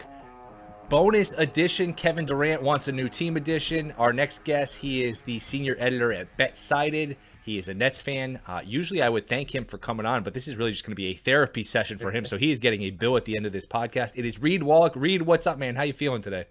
Bonus 0.89 1.31
edition, 1.31 1.93
Kevin 1.93 2.25
Durant 2.25 2.61
wants 2.61 2.87
a 2.87 2.91
new 2.91 3.09
team 3.09 3.35
edition. 3.35 3.93
Our 3.97 4.13
next 4.13 4.43
guest, 4.43 4.75
he 4.75 5.03
is 5.03 5.21
the 5.21 5.39
senior 5.39 5.75
editor 5.79 6.13
at 6.13 6.37
BetSided. 6.37 7.15
He 7.43 7.57
is 7.57 7.67
a 7.67 7.73
Nets 7.73 7.99
fan. 7.99 8.39
Uh, 8.45 8.61
usually 8.63 9.01
I 9.01 9.09
would 9.09 9.27
thank 9.27 9.55
him 9.55 9.65
for 9.65 9.79
coming 9.79 10.05
on, 10.05 10.23
but 10.23 10.35
this 10.35 10.47
is 10.47 10.55
really 10.55 10.71
just 10.71 10.83
going 10.83 10.91
to 10.91 10.95
be 10.95 11.07
a 11.07 11.13
therapy 11.15 11.63
session 11.63 11.97
for 11.97 12.11
him. 12.11 12.25
So 12.25 12.37
he 12.37 12.51
is 12.51 12.59
getting 12.59 12.83
a 12.83 12.91
bill 12.91 13.17
at 13.17 13.25
the 13.25 13.35
end 13.35 13.47
of 13.47 13.53
this 13.53 13.65
podcast. 13.65 14.11
It 14.15 14.25
is 14.25 14.39
Reed 14.39 14.61
Wallach. 14.61 14.95
Reed, 14.95 15.23
what's 15.23 15.47
up, 15.47 15.57
man? 15.57 15.75
How 15.75 15.83
you 15.83 15.93
feeling 15.93 16.21
today? 16.21 16.45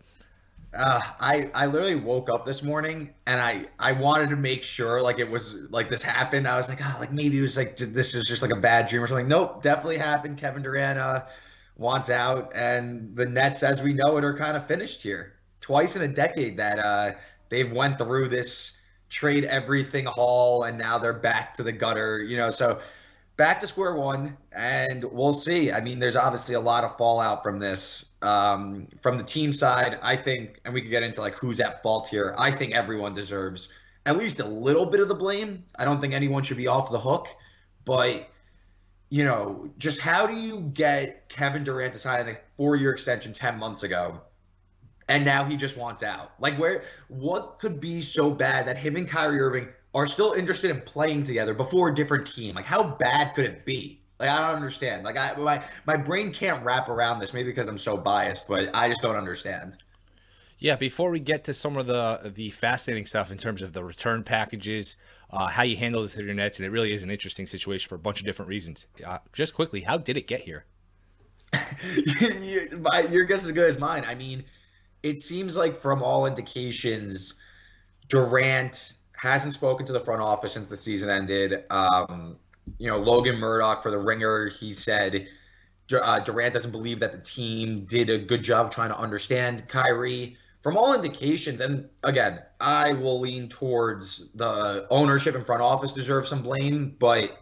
Uh, 0.76 1.00
I 1.20 1.50
I 1.54 1.66
literally 1.66 1.94
woke 1.94 2.28
up 2.28 2.44
this 2.44 2.62
morning 2.62 3.14
and 3.26 3.40
I 3.40 3.66
I 3.78 3.92
wanted 3.92 4.30
to 4.30 4.36
make 4.36 4.62
sure 4.62 5.00
like 5.02 5.18
it 5.18 5.30
was 5.30 5.54
like 5.70 5.88
this 5.88 6.02
happened. 6.02 6.46
I 6.46 6.56
was 6.56 6.68
like, 6.68 6.80
oh, 6.82 6.96
like 7.00 7.12
maybe 7.12 7.38
it 7.38 7.42
was 7.42 7.56
like 7.56 7.76
this 7.76 8.14
was 8.14 8.24
just 8.24 8.42
like 8.42 8.52
a 8.52 8.60
bad 8.60 8.86
dream 8.86 9.02
or 9.02 9.06
something. 9.06 9.28
Nope, 9.28 9.62
definitely 9.62 9.98
happened. 9.98 10.38
Kevin 10.38 10.62
Durant 10.62 10.98
uh, 10.98 11.24
wants 11.76 12.10
out, 12.10 12.52
and 12.54 13.16
the 13.16 13.26
Nets, 13.26 13.62
as 13.62 13.82
we 13.82 13.92
know 13.92 14.16
it, 14.16 14.24
are 14.24 14.34
kind 14.34 14.56
of 14.56 14.66
finished 14.66 15.02
here. 15.02 15.34
Twice 15.60 15.96
in 15.96 16.02
a 16.02 16.08
decade 16.08 16.58
that 16.58 16.78
uh, 16.78 17.12
they've 17.48 17.72
went 17.72 17.98
through 17.98 18.28
this 18.28 18.76
trade 19.08 19.44
everything 19.44 20.06
haul, 20.06 20.64
and 20.64 20.78
now 20.78 20.98
they're 20.98 21.12
back 21.12 21.54
to 21.54 21.62
the 21.62 21.72
gutter. 21.72 22.22
You 22.22 22.36
know, 22.36 22.50
so 22.50 22.80
back 23.36 23.60
to 23.60 23.66
square 23.66 23.94
one, 23.94 24.36
and 24.52 25.04
we'll 25.04 25.34
see. 25.34 25.70
I 25.70 25.80
mean, 25.80 25.98
there's 25.98 26.16
obviously 26.16 26.54
a 26.54 26.60
lot 26.60 26.84
of 26.84 26.96
fallout 26.96 27.42
from 27.42 27.58
this. 27.58 28.12
Um, 28.22 28.88
from 29.02 29.18
the 29.18 29.24
team 29.24 29.52
side, 29.52 29.98
I 30.02 30.16
think, 30.16 30.60
and 30.64 30.74
we 30.74 30.82
could 30.82 30.90
get 30.90 31.02
into 31.02 31.20
like 31.20 31.34
who's 31.34 31.60
at 31.60 31.82
fault 31.82 32.08
here. 32.08 32.34
I 32.38 32.50
think 32.50 32.74
everyone 32.74 33.14
deserves 33.14 33.68
at 34.04 34.16
least 34.16 34.40
a 34.40 34.46
little 34.46 34.86
bit 34.86 35.00
of 35.00 35.08
the 35.08 35.14
blame. 35.14 35.64
I 35.78 35.84
don't 35.84 36.00
think 36.00 36.14
anyone 36.14 36.42
should 36.42 36.56
be 36.56 36.68
off 36.68 36.90
the 36.90 36.98
hook, 36.98 37.28
but 37.84 38.28
you 39.10 39.24
know, 39.24 39.70
just 39.78 40.00
how 40.00 40.26
do 40.26 40.34
you 40.34 40.60
get 40.60 41.28
Kevin 41.28 41.62
Durant 41.62 41.92
to 41.92 41.98
sign 42.00 42.28
a 42.28 42.36
four-year 42.56 42.90
extension 42.90 43.32
ten 43.32 43.58
months 43.58 43.82
ago? 43.82 44.20
And 45.08 45.24
now 45.24 45.44
he 45.44 45.56
just 45.56 45.76
wants 45.76 46.02
out. 46.02 46.32
Like, 46.40 46.58
where, 46.58 46.82
what 47.06 47.60
could 47.60 47.80
be 47.80 48.00
so 48.00 48.28
bad 48.28 48.66
that 48.66 48.76
him 48.76 48.96
and 48.96 49.08
Kyrie 49.08 49.38
Irving 49.38 49.68
are 49.96 50.06
still 50.06 50.34
interested 50.34 50.70
in 50.70 50.80
playing 50.82 51.24
together 51.24 51.54
before 51.54 51.88
a 51.88 51.94
different 51.94 52.26
team. 52.26 52.54
Like, 52.54 52.66
how 52.66 52.94
bad 52.96 53.34
could 53.34 53.46
it 53.46 53.64
be? 53.64 54.02
Like, 54.20 54.28
I 54.28 54.46
don't 54.46 54.56
understand. 54.56 55.04
Like, 55.04 55.16
I 55.16 55.34
my 55.34 55.64
my 55.86 55.96
brain 55.96 56.32
can't 56.32 56.62
wrap 56.62 56.88
around 56.88 57.18
this. 57.18 57.32
Maybe 57.32 57.50
because 57.50 57.66
I'm 57.66 57.78
so 57.78 57.96
biased, 57.96 58.46
but 58.46 58.68
I 58.74 58.88
just 58.88 59.00
don't 59.00 59.16
understand. 59.16 59.78
Yeah, 60.58 60.76
before 60.76 61.10
we 61.10 61.18
get 61.18 61.44
to 61.44 61.54
some 61.54 61.78
of 61.78 61.86
the 61.86 62.32
the 62.34 62.50
fascinating 62.50 63.06
stuff 63.06 63.30
in 63.30 63.38
terms 63.38 63.62
of 63.62 63.72
the 63.72 63.82
return 63.82 64.22
packages, 64.22 64.96
uh, 65.30 65.46
how 65.46 65.62
you 65.62 65.76
handle 65.76 66.02
this 66.02 66.16
at 66.18 66.24
your 66.24 66.34
nets, 66.34 66.58
and 66.58 66.66
it 66.66 66.70
really 66.70 66.92
is 66.92 67.02
an 67.02 67.10
interesting 67.10 67.46
situation 67.46 67.88
for 67.88 67.94
a 67.94 67.98
bunch 67.98 68.20
of 68.20 68.26
different 68.26 68.50
reasons. 68.50 68.86
Uh, 69.04 69.18
just 69.32 69.54
quickly, 69.54 69.80
how 69.80 69.96
did 69.96 70.18
it 70.18 70.26
get 70.26 70.42
here? 70.42 70.66
your 73.10 73.24
guess 73.24 73.42
is 73.42 73.48
as 73.48 73.52
good 73.52 73.68
as 73.68 73.78
mine. 73.78 74.04
I 74.06 74.14
mean, 74.14 74.44
it 75.02 75.20
seems 75.20 75.56
like 75.56 75.74
from 75.74 76.02
all 76.02 76.26
indications, 76.26 77.40
Durant 78.08 78.92
hasn't 79.26 79.52
spoken 79.52 79.86
to 79.86 79.92
the 79.92 80.00
front 80.00 80.22
office 80.22 80.52
since 80.52 80.68
the 80.68 80.76
season 80.76 81.10
ended. 81.10 81.64
Um, 81.70 82.36
you 82.78 82.90
know, 82.90 82.98
Logan 82.98 83.36
Murdock 83.38 83.82
for 83.82 83.90
the 83.90 83.98
Ringer, 83.98 84.48
he 84.48 84.72
said 84.72 85.28
uh, 85.92 86.18
Durant 86.20 86.54
doesn't 86.54 86.72
believe 86.72 87.00
that 87.00 87.12
the 87.12 87.18
team 87.18 87.84
did 87.84 88.10
a 88.10 88.18
good 88.18 88.42
job 88.42 88.70
trying 88.70 88.90
to 88.90 88.98
understand 88.98 89.68
Kyrie. 89.68 90.36
From 90.62 90.76
all 90.76 90.94
indications, 90.94 91.60
and 91.60 91.88
again, 92.02 92.40
I 92.60 92.92
will 92.94 93.20
lean 93.20 93.48
towards 93.48 94.28
the 94.32 94.86
ownership 94.90 95.36
and 95.36 95.46
front 95.46 95.62
office 95.62 95.92
deserve 95.92 96.26
some 96.26 96.42
blame, 96.42 96.96
but 96.98 97.40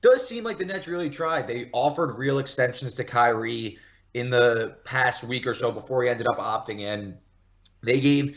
does 0.00 0.26
seem 0.26 0.44
like 0.44 0.58
the 0.58 0.64
Nets 0.64 0.86
really 0.86 1.10
tried. 1.10 1.48
They 1.48 1.70
offered 1.72 2.18
real 2.18 2.38
extensions 2.38 2.94
to 2.94 3.04
Kyrie 3.04 3.78
in 4.14 4.30
the 4.30 4.76
past 4.84 5.24
week 5.24 5.46
or 5.46 5.54
so 5.54 5.72
before 5.72 6.04
he 6.04 6.08
ended 6.08 6.28
up 6.28 6.38
opting 6.38 6.80
in. 6.80 7.16
They 7.82 8.00
gave 8.00 8.36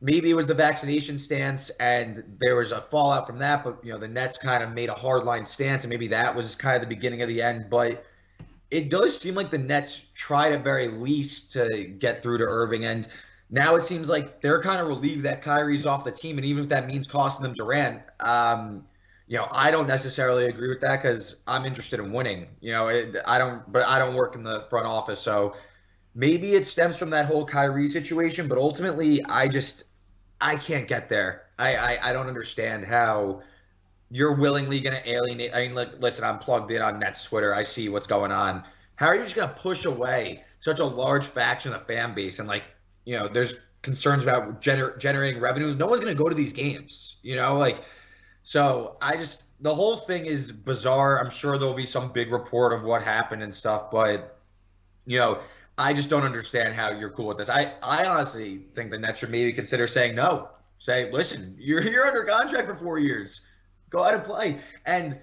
maybe 0.00 0.30
it 0.30 0.34
was 0.34 0.46
the 0.46 0.54
vaccination 0.54 1.18
stance 1.18 1.70
and 1.80 2.24
there 2.38 2.56
was 2.56 2.72
a 2.72 2.80
fallout 2.80 3.26
from 3.26 3.38
that 3.38 3.62
but 3.62 3.78
you 3.84 3.92
know 3.92 3.98
the 3.98 4.08
nets 4.08 4.38
kind 4.38 4.62
of 4.62 4.72
made 4.72 4.88
a 4.88 4.94
hardline 4.94 5.46
stance 5.46 5.84
and 5.84 5.90
maybe 5.90 6.08
that 6.08 6.34
was 6.34 6.54
kind 6.54 6.74
of 6.74 6.80
the 6.80 6.86
beginning 6.86 7.22
of 7.22 7.28
the 7.28 7.42
end 7.42 7.66
but 7.70 8.04
it 8.70 8.88
does 8.88 9.18
seem 9.18 9.34
like 9.34 9.50
the 9.50 9.58
nets 9.58 10.06
tried 10.14 10.52
at 10.52 10.62
very 10.62 10.88
least 10.88 11.52
to 11.52 11.84
get 11.98 12.22
through 12.22 12.38
to 12.38 12.44
irving 12.44 12.84
and 12.84 13.08
now 13.50 13.74
it 13.74 13.84
seems 13.84 14.08
like 14.08 14.40
they're 14.40 14.62
kind 14.62 14.80
of 14.80 14.86
relieved 14.86 15.24
that 15.24 15.42
Kyrie's 15.42 15.84
off 15.84 16.04
the 16.04 16.12
team 16.12 16.38
and 16.38 16.44
even 16.44 16.62
if 16.62 16.68
that 16.68 16.86
means 16.86 17.06
costing 17.06 17.42
them 17.42 17.52
durant 17.54 18.00
um, 18.20 18.84
you 19.30 19.36
know, 19.36 19.46
I 19.52 19.70
don't 19.70 19.86
necessarily 19.86 20.46
agree 20.46 20.68
with 20.68 20.80
that 20.80 21.00
because 21.00 21.36
I'm 21.46 21.64
interested 21.64 22.00
in 22.00 22.12
winning. 22.12 22.48
You 22.60 22.72
know, 22.72 22.88
it, 22.88 23.14
I 23.26 23.38
don't, 23.38 23.62
but 23.70 23.86
I 23.86 23.96
don't 23.96 24.16
work 24.16 24.34
in 24.34 24.42
the 24.42 24.62
front 24.62 24.86
office, 24.86 25.20
so 25.20 25.54
maybe 26.16 26.54
it 26.54 26.66
stems 26.66 26.96
from 26.96 27.10
that 27.10 27.26
whole 27.26 27.44
Kyrie 27.44 27.86
situation. 27.86 28.48
But 28.48 28.58
ultimately, 28.58 29.24
I 29.26 29.46
just 29.46 29.84
I 30.40 30.56
can't 30.56 30.88
get 30.88 31.08
there. 31.08 31.46
I 31.58 31.76
I, 31.76 32.10
I 32.10 32.12
don't 32.12 32.28
understand 32.28 32.84
how 32.84 33.42
you're 34.10 34.34
willingly 34.34 34.80
going 34.80 35.00
to 35.00 35.08
alienate. 35.08 35.54
I 35.54 35.60
mean, 35.60 35.74
like, 35.74 36.00
listen, 36.00 36.24
I'm 36.24 36.38
plugged 36.38 36.70
in 36.72 36.82
on 36.82 36.98
Nets 36.98 37.24
Twitter. 37.24 37.54
I 37.54 37.62
see 37.62 37.88
what's 37.88 38.08
going 38.08 38.32
on. 38.32 38.64
How 38.96 39.06
are 39.06 39.14
you 39.14 39.22
just 39.22 39.36
going 39.36 39.48
to 39.48 39.54
push 39.54 39.84
away 39.84 40.44
such 40.60 40.80
a 40.80 40.84
large 40.84 41.26
faction 41.26 41.72
of 41.72 41.86
fan 41.86 42.14
base 42.14 42.38
and 42.38 42.48
like, 42.48 42.64
you 43.04 43.16
know, 43.16 43.28
there's 43.28 43.54
concerns 43.82 44.24
about 44.24 44.60
gener- 44.60 44.98
generating 44.98 45.40
revenue. 45.40 45.74
No 45.74 45.86
one's 45.86 46.00
going 46.00 46.12
to 46.14 46.18
go 46.18 46.28
to 46.28 46.34
these 46.34 46.52
games, 46.52 47.16
you 47.22 47.36
know, 47.36 47.56
like 47.56 47.82
so 48.42 48.96
I 49.00 49.16
just 49.16 49.44
the 49.60 49.74
whole 49.74 49.98
thing 49.98 50.26
is 50.26 50.52
bizarre. 50.52 51.22
I'm 51.22 51.30
sure 51.30 51.58
there'll 51.58 51.74
be 51.74 51.86
some 51.86 52.12
big 52.12 52.32
report 52.32 52.72
of 52.72 52.82
what 52.82 53.02
happened 53.02 53.42
and 53.42 53.54
stuff, 53.54 53.90
but 53.90 54.38
you 55.06 55.18
know, 55.18 55.40
I 55.80 55.92
just 55.92 56.10
don't 56.10 56.24
understand 56.24 56.74
how 56.74 56.90
you're 56.90 57.10
cool 57.10 57.26
with 57.28 57.38
this. 57.38 57.48
I 57.48 57.72
I 57.82 58.04
honestly 58.04 58.66
think 58.74 58.90
the 58.90 58.98
Nets 58.98 59.20
should 59.20 59.30
maybe 59.30 59.52
consider 59.52 59.86
saying 59.86 60.14
no. 60.14 60.50
Say, 60.78 61.10
listen, 61.10 61.56
you're 61.58 61.82
you're 61.82 62.04
under 62.04 62.24
contract 62.24 62.68
for 62.68 62.74
four 62.74 62.98
years. 62.98 63.40
Go 63.88 64.04
out 64.04 64.14
and 64.14 64.22
play. 64.22 64.58
And 64.86 65.18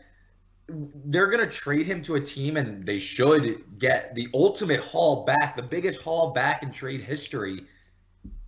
they're 0.68 1.32
to 1.32 1.48
trade 1.48 1.86
him 1.86 2.02
to 2.02 2.16
a 2.16 2.22
team 2.22 2.58
and 2.58 2.86
they 2.86 3.00
should 3.00 3.64
get 3.80 4.14
the 4.16 4.28
ultimate 4.34 4.82
haul 4.82 5.24
back, 5.24 5.56
the 5.56 5.64
biggest 5.64 6.02
haul 6.02 6.32
back 6.32 6.62
in 6.62 6.72
trade 6.72 7.02
history. 7.02 7.66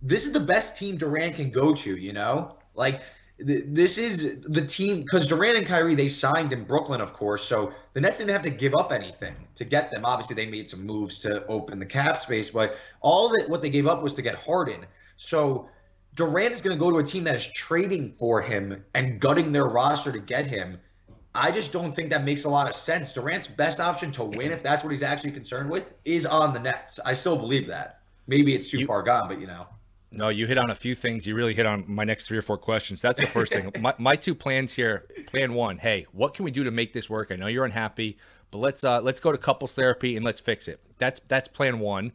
This 0.02 0.26
is 0.26 0.32
the 0.32 0.40
best 0.40 0.76
team 0.76 0.98
Durant 0.98 1.36
can 1.36 1.50
go 1.50 1.74
to, 1.74 1.96
you 1.96 2.12
know? 2.12 2.58
Like 2.74 3.00
this 3.42 3.98
is 3.98 4.40
the 4.42 4.64
team 4.64 5.02
because 5.02 5.26
Durant 5.26 5.58
and 5.58 5.66
Kyrie 5.66 5.94
they 5.94 6.08
signed 6.08 6.52
in 6.52 6.64
Brooklyn, 6.64 7.00
of 7.00 7.12
course. 7.12 7.42
So 7.42 7.72
the 7.94 8.00
Nets 8.00 8.18
didn't 8.18 8.30
have 8.30 8.42
to 8.42 8.50
give 8.50 8.74
up 8.74 8.92
anything 8.92 9.34
to 9.54 9.64
get 9.64 9.90
them. 9.90 10.04
Obviously, 10.04 10.36
they 10.36 10.46
made 10.46 10.68
some 10.68 10.84
moves 10.84 11.18
to 11.20 11.44
open 11.46 11.78
the 11.78 11.86
cap 11.86 12.18
space, 12.18 12.50
but 12.50 12.76
all 13.00 13.28
that 13.30 13.48
what 13.48 13.62
they 13.62 13.70
gave 13.70 13.86
up 13.86 14.02
was 14.02 14.14
to 14.14 14.22
get 14.22 14.34
Harden. 14.36 14.84
So 15.16 15.68
Durant 16.14 16.52
is 16.52 16.60
going 16.60 16.76
to 16.76 16.80
go 16.80 16.90
to 16.90 16.98
a 16.98 17.04
team 17.04 17.24
that 17.24 17.34
is 17.34 17.46
trading 17.52 18.14
for 18.18 18.42
him 18.42 18.84
and 18.94 19.20
gutting 19.20 19.52
their 19.52 19.66
roster 19.66 20.12
to 20.12 20.18
get 20.18 20.46
him. 20.46 20.78
I 21.34 21.52
just 21.52 21.72
don't 21.72 21.94
think 21.94 22.10
that 22.10 22.24
makes 22.24 22.44
a 22.44 22.48
lot 22.48 22.68
of 22.68 22.74
sense. 22.74 23.12
Durant's 23.12 23.46
best 23.46 23.78
option 23.78 24.10
to 24.12 24.24
win, 24.24 24.50
if 24.50 24.62
that's 24.62 24.82
what 24.82 24.90
he's 24.90 25.02
actually 25.02 25.30
concerned 25.30 25.70
with, 25.70 25.94
is 26.04 26.26
on 26.26 26.52
the 26.52 26.58
Nets. 26.58 26.98
I 27.04 27.12
still 27.12 27.36
believe 27.36 27.68
that. 27.68 28.00
Maybe 28.26 28.54
it's 28.54 28.68
too 28.68 28.80
you, 28.80 28.86
far 28.86 29.02
gone, 29.02 29.28
but 29.28 29.40
you 29.40 29.46
know. 29.46 29.66
No, 30.12 30.28
you 30.28 30.46
hit 30.46 30.58
on 30.58 30.70
a 30.70 30.74
few 30.74 30.94
things. 30.94 31.26
You 31.26 31.36
really 31.36 31.54
hit 31.54 31.66
on 31.66 31.84
my 31.86 32.02
next 32.04 32.26
three 32.26 32.36
or 32.36 32.42
four 32.42 32.58
questions. 32.58 33.00
That's 33.00 33.20
the 33.20 33.26
first 33.26 33.52
thing. 33.52 33.70
My, 33.80 33.94
my 33.98 34.16
two 34.16 34.34
plans 34.34 34.72
here. 34.72 35.06
Plan 35.26 35.54
one: 35.54 35.78
Hey, 35.78 36.06
what 36.12 36.34
can 36.34 36.44
we 36.44 36.50
do 36.50 36.64
to 36.64 36.70
make 36.70 36.92
this 36.92 37.08
work? 37.08 37.30
I 37.30 37.36
know 37.36 37.46
you're 37.46 37.64
unhappy, 37.64 38.18
but 38.50 38.58
let's 38.58 38.82
uh, 38.82 39.00
let's 39.00 39.20
go 39.20 39.30
to 39.30 39.38
couples 39.38 39.74
therapy 39.74 40.16
and 40.16 40.24
let's 40.24 40.40
fix 40.40 40.66
it. 40.66 40.80
That's 40.98 41.20
that's 41.28 41.48
plan 41.48 41.78
one. 41.78 42.12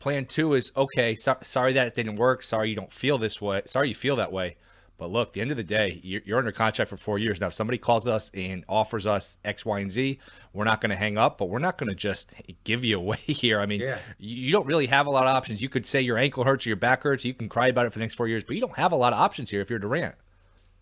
Plan 0.00 0.26
two 0.26 0.54
is 0.54 0.72
okay. 0.76 1.14
So, 1.14 1.36
sorry 1.42 1.72
that 1.74 1.86
it 1.86 1.94
didn't 1.94 2.16
work. 2.16 2.42
Sorry 2.42 2.70
you 2.70 2.76
don't 2.76 2.92
feel 2.92 3.18
this 3.18 3.40
way. 3.40 3.62
Sorry 3.66 3.88
you 3.88 3.94
feel 3.94 4.16
that 4.16 4.32
way. 4.32 4.56
But 4.98 5.10
look, 5.10 5.32
the 5.32 5.40
end 5.40 5.52
of 5.52 5.56
the 5.56 5.64
day, 5.64 6.00
you're, 6.02 6.20
you're, 6.24 6.38
under 6.38 6.50
contract 6.50 6.90
for 6.90 6.96
four 6.96 7.20
years. 7.20 7.40
Now, 7.40 7.46
if 7.46 7.54
somebody 7.54 7.78
calls 7.78 8.08
us 8.08 8.32
and 8.34 8.64
offers 8.68 9.06
us 9.06 9.38
X, 9.44 9.64
Y, 9.64 9.78
and 9.78 9.92
Z, 9.92 10.18
we're 10.52 10.64
not 10.64 10.80
going 10.80 10.90
to 10.90 10.96
hang 10.96 11.16
up, 11.16 11.38
but 11.38 11.48
we're 11.48 11.60
not 11.60 11.78
going 11.78 11.88
to 11.88 11.94
just 11.94 12.34
give 12.64 12.84
you 12.84 12.98
away 12.98 13.16
here. 13.26 13.60
I 13.60 13.66
mean, 13.66 13.80
yeah. 13.80 13.98
you 14.18 14.50
don't 14.50 14.66
really 14.66 14.86
have 14.86 15.06
a 15.06 15.10
lot 15.10 15.22
of 15.28 15.36
options. 15.36 15.62
You 15.62 15.68
could 15.68 15.86
say 15.86 16.00
your 16.00 16.18
ankle 16.18 16.42
hurts 16.42 16.66
or 16.66 16.70
your 16.70 16.76
back 16.76 17.04
hurts. 17.04 17.24
You 17.24 17.32
can 17.32 17.48
cry 17.48 17.68
about 17.68 17.86
it 17.86 17.92
for 17.92 18.00
the 18.00 18.04
next 18.04 18.16
four 18.16 18.26
years, 18.26 18.42
but 18.42 18.56
you 18.56 18.60
don't 18.60 18.76
have 18.76 18.90
a 18.90 18.96
lot 18.96 19.12
of 19.12 19.20
options 19.20 19.50
here 19.50 19.60
if 19.60 19.70
you're 19.70 19.78
Durant. 19.78 20.16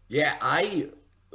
Yeah, 0.08 0.36
I 0.40 0.88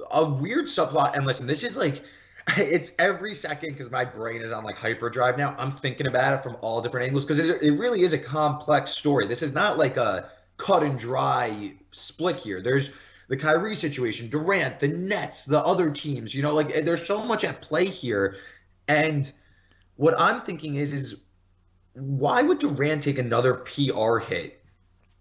a 0.10 0.26
weird 0.26 0.66
subplot. 0.66 1.16
And 1.16 1.26
listen, 1.28 1.46
this 1.46 1.64
is 1.64 1.78
like 1.78 2.04
it's 2.58 2.94
every 2.98 3.36
second 3.36 3.74
because 3.74 3.92
my 3.92 4.06
brain 4.06 4.42
is 4.42 4.52
on 4.52 4.64
like 4.64 4.76
hyperdrive 4.76 5.38
now. 5.38 5.56
I'm 5.58 5.72
thinking 5.72 6.08
about 6.08 6.34
it 6.34 6.44
from 6.44 6.58
all 6.62 6.82
different 6.82 7.06
angles 7.06 7.26
because 7.26 7.38
it, 7.38 7.62
it 7.62 7.72
really 7.74 8.02
is 8.02 8.14
a 8.14 8.18
complex 8.18 8.92
story. 8.92 9.28
This 9.28 9.44
is 9.44 9.54
not 9.54 9.78
like 9.78 9.98
a 9.98 10.32
cut 10.62 10.84
and 10.84 10.98
dry 10.98 11.74
split 11.90 12.36
here. 12.36 12.62
There's 12.62 12.92
the 13.28 13.38
Kyrie 13.38 13.76
situation, 13.76 14.30
Durant, 14.30 14.80
the 14.80 14.88
Nets, 14.88 15.46
the 15.46 15.64
other 15.64 15.90
teams. 15.90 16.36
You 16.36 16.44
know, 16.44 16.54
like 16.54 16.86
there's 16.86 17.06
so 17.06 17.24
much 17.24 17.44
at 17.44 17.62
play 17.62 17.86
here. 17.86 18.38
And 18.88 19.32
what 19.96 20.14
I'm 20.20 20.42
thinking 20.42 20.76
is, 20.76 20.94
is 20.94 21.16
why 21.94 22.42
would 22.44 22.60
Durant 22.60 23.04
take 23.04 23.18
another 23.18 23.56
PR 23.56 24.20
hit? 24.20 24.64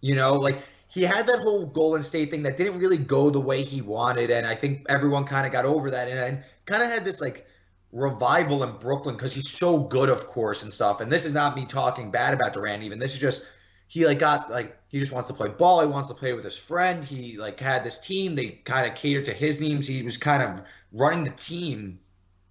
You 0.03 0.15
know, 0.15 0.35
like 0.35 0.63
he 0.89 1.03
had 1.03 1.27
that 1.29 1.41
whole 1.41 1.67
Golden 1.67 2.03
State 2.03 2.31
thing 2.31 2.43
that 2.43 2.57
didn't 2.57 2.79
really 2.79 2.99
go 2.99 3.31
the 3.31 3.41
way 3.41 3.63
he 3.63 3.81
wanted, 3.81 4.31
and 4.31 4.47
I 4.47 4.55
think 4.55 4.85
everyone 4.89 5.25
kind 5.25 5.47
of 5.47 5.53
got 5.53 5.65
over 5.65 5.91
that, 5.91 6.09
and, 6.09 6.19
and 6.19 6.45
kind 6.67 6.83
of 6.83 6.89
had 6.89 7.05
this 7.05 7.21
like 7.21 7.47
revival 7.93 8.63
in 8.65 8.77
Brooklyn 8.79 9.17
because 9.17 9.33
he's 9.33 9.51
so 9.51 9.79
good, 9.79 10.09
of 10.09 10.27
course, 10.27 10.63
and 10.63 10.73
stuff. 10.73 11.01
And 11.01 11.11
this 11.11 11.25
is 11.25 11.33
not 11.33 11.57
me 11.57 11.65
talking 11.65 12.11
bad 12.11 12.35
about 12.35 12.53
Durant, 12.53 12.83
even 12.83 12.99
this 12.99 13.15
is 13.15 13.21
just 13.21 13.45
he 13.91 14.07
like 14.07 14.21
got 14.21 14.49
like 14.49 14.79
he 14.87 15.01
just 15.01 15.11
wants 15.11 15.27
to 15.27 15.35
play 15.35 15.49
ball. 15.49 15.81
He 15.81 15.89
wants 15.89 16.07
to 16.11 16.15
play 16.15 16.33
with 16.33 16.45
his 16.45 16.57
friend. 16.57 17.05
He 17.05 17.37
like 17.37 17.59
had 17.59 17.83
this 17.83 17.99
team. 17.99 18.37
They 18.37 18.51
kind 18.65 18.89
of 18.89 18.95
catered 18.95 19.25
to 19.25 19.33
his 19.33 19.61
needs. 19.61 19.89
He 19.89 20.05
was 20.05 20.17
kind 20.17 20.45
of 20.45 20.65
running 20.93 21.25
the 21.25 21.31
team 21.31 21.99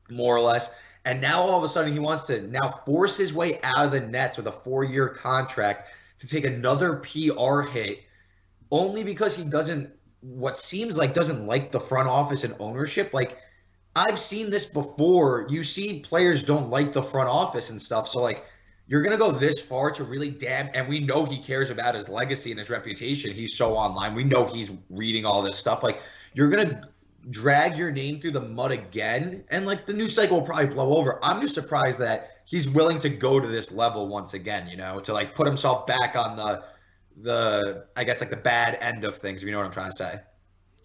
more 0.09 0.35
or 0.35 0.41
less. 0.41 0.69
And 1.05 1.21
now 1.21 1.41
all 1.41 1.57
of 1.57 1.63
a 1.63 1.69
sudden 1.69 1.93
he 1.93 1.99
wants 1.99 2.25
to 2.25 2.41
now 2.41 2.67
force 2.85 3.15
his 3.15 3.33
way 3.33 3.61
out 3.63 3.85
of 3.85 3.91
the 3.93 4.01
Nets 4.01 4.35
with 4.35 4.47
a 4.47 4.51
four-year 4.51 5.07
contract 5.07 5.89
to 6.19 6.27
take 6.27 6.43
another 6.43 6.97
PR 6.97 7.61
hit 7.61 8.03
only 8.69 9.05
because 9.05 9.33
he 9.33 9.45
doesn't 9.45 9.89
what 10.19 10.57
seems 10.57 10.97
like 10.97 11.13
doesn't 11.13 11.47
like 11.47 11.71
the 11.71 11.79
front 11.79 12.09
office 12.09 12.43
and 12.43 12.53
ownership. 12.59 13.13
Like 13.13 13.37
I've 13.95 14.19
seen 14.19 14.49
this 14.49 14.65
before. 14.65 15.47
You 15.49 15.63
see 15.63 16.01
players 16.01 16.43
don't 16.43 16.69
like 16.69 16.91
the 16.91 17.01
front 17.01 17.29
office 17.29 17.69
and 17.69 17.81
stuff. 17.81 18.09
So 18.09 18.19
like 18.19 18.43
you're 18.89 19.01
going 19.01 19.11
to 19.11 19.17
go 19.17 19.31
this 19.31 19.61
far 19.61 19.91
to 19.91 20.03
really 20.03 20.29
damn 20.31 20.69
and 20.73 20.87
we 20.87 20.99
know 20.99 21.23
he 21.23 21.37
cares 21.37 21.69
about 21.69 21.95
his 21.95 22.09
legacy 22.09 22.51
and 22.51 22.59
his 22.59 22.69
reputation. 22.69 23.31
He's 23.31 23.55
so 23.55 23.75
online. 23.75 24.15
We 24.15 24.23
know 24.25 24.45
he's 24.45 24.71
reading 24.89 25.25
all 25.25 25.41
this 25.41 25.55
stuff. 25.55 25.83
Like 25.83 26.01
you're 26.33 26.49
going 26.49 26.69
to 26.69 26.89
drag 27.29 27.77
your 27.77 27.91
name 27.91 28.19
through 28.19 28.31
the 28.31 28.41
mud 28.41 28.71
again 28.71 29.43
and 29.49 29.65
like 29.65 29.85
the 29.85 29.93
news 29.93 30.13
cycle 30.13 30.39
will 30.39 30.45
probably 30.45 30.67
blow 30.67 30.97
over. 30.97 31.23
I'm 31.23 31.39
just 31.39 31.53
surprised 31.53 31.99
that 31.99 32.39
he's 32.49 32.67
willing 32.67 32.97
to 32.99 33.09
go 33.09 33.39
to 33.39 33.47
this 33.47 33.71
level 33.71 34.07
once 34.07 34.33
again 34.33 34.67
you 34.67 34.75
know 34.75 34.99
to 34.99 35.13
like 35.13 35.35
put 35.35 35.47
himself 35.47 35.85
back 35.85 36.15
on 36.15 36.35
the 36.35 36.63
the 37.21 37.85
i 37.95 38.03
guess 38.03 38.21
like 38.21 38.29
the 38.29 38.37
bad 38.37 38.77
end 38.81 39.03
of 39.03 39.15
things 39.15 39.41
if 39.41 39.45
you 39.45 39.51
know 39.51 39.59
what 39.59 39.67
i'm 39.67 39.71
trying 39.71 39.91
to 39.91 39.95
say 39.95 40.19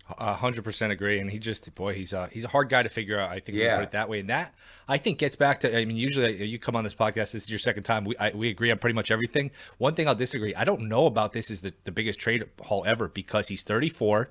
hundred 0.06 0.64
percent 0.64 0.92
agree, 0.92 1.18
and 1.18 1.30
he 1.30 1.38
just 1.38 1.74
boy, 1.74 1.94
he's 1.94 2.12
a 2.12 2.28
he's 2.30 2.44
a 2.44 2.48
hard 2.48 2.68
guy 2.68 2.82
to 2.82 2.88
figure 2.88 3.18
out. 3.18 3.30
I 3.30 3.40
think 3.40 3.58
yeah. 3.58 3.76
put 3.76 3.84
it 3.84 3.90
that 3.92 4.08
way, 4.08 4.20
and 4.20 4.28
that 4.28 4.54
I 4.86 4.98
think 4.98 5.18
gets 5.18 5.36
back 5.36 5.60
to. 5.60 5.76
I 5.76 5.84
mean, 5.84 5.96
usually 5.96 6.44
you 6.44 6.58
come 6.58 6.76
on 6.76 6.84
this 6.84 6.94
podcast. 6.94 7.32
This 7.32 7.44
is 7.44 7.50
your 7.50 7.58
second 7.58 7.84
time. 7.84 8.04
We 8.04 8.16
I, 8.18 8.30
we 8.30 8.50
agree 8.50 8.70
on 8.70 8.78
pretty 8.78 8.94
much 8.94 9.10
everything. 9.10 9.50
One 9.78 9.94
thing 9.94 10.06
I'll 10.06 10.14
disagree. 10.14 10.54
I 10.54 10.64
don't 10.64 10.88
know 10.88 11.06
about 11.06 11.32
this 11.32 11.50
is 11.50 11.60
the 11.62 11.72
the 11.84 11.92
biggest 11.92 12.18
trade 12.18 12.44
haul 12.60 12.84
ever 12.86 13.08
because 13.08 13.48
he's 13.48 13.62
thirty 13.62 13.88
four. 13.88 14.30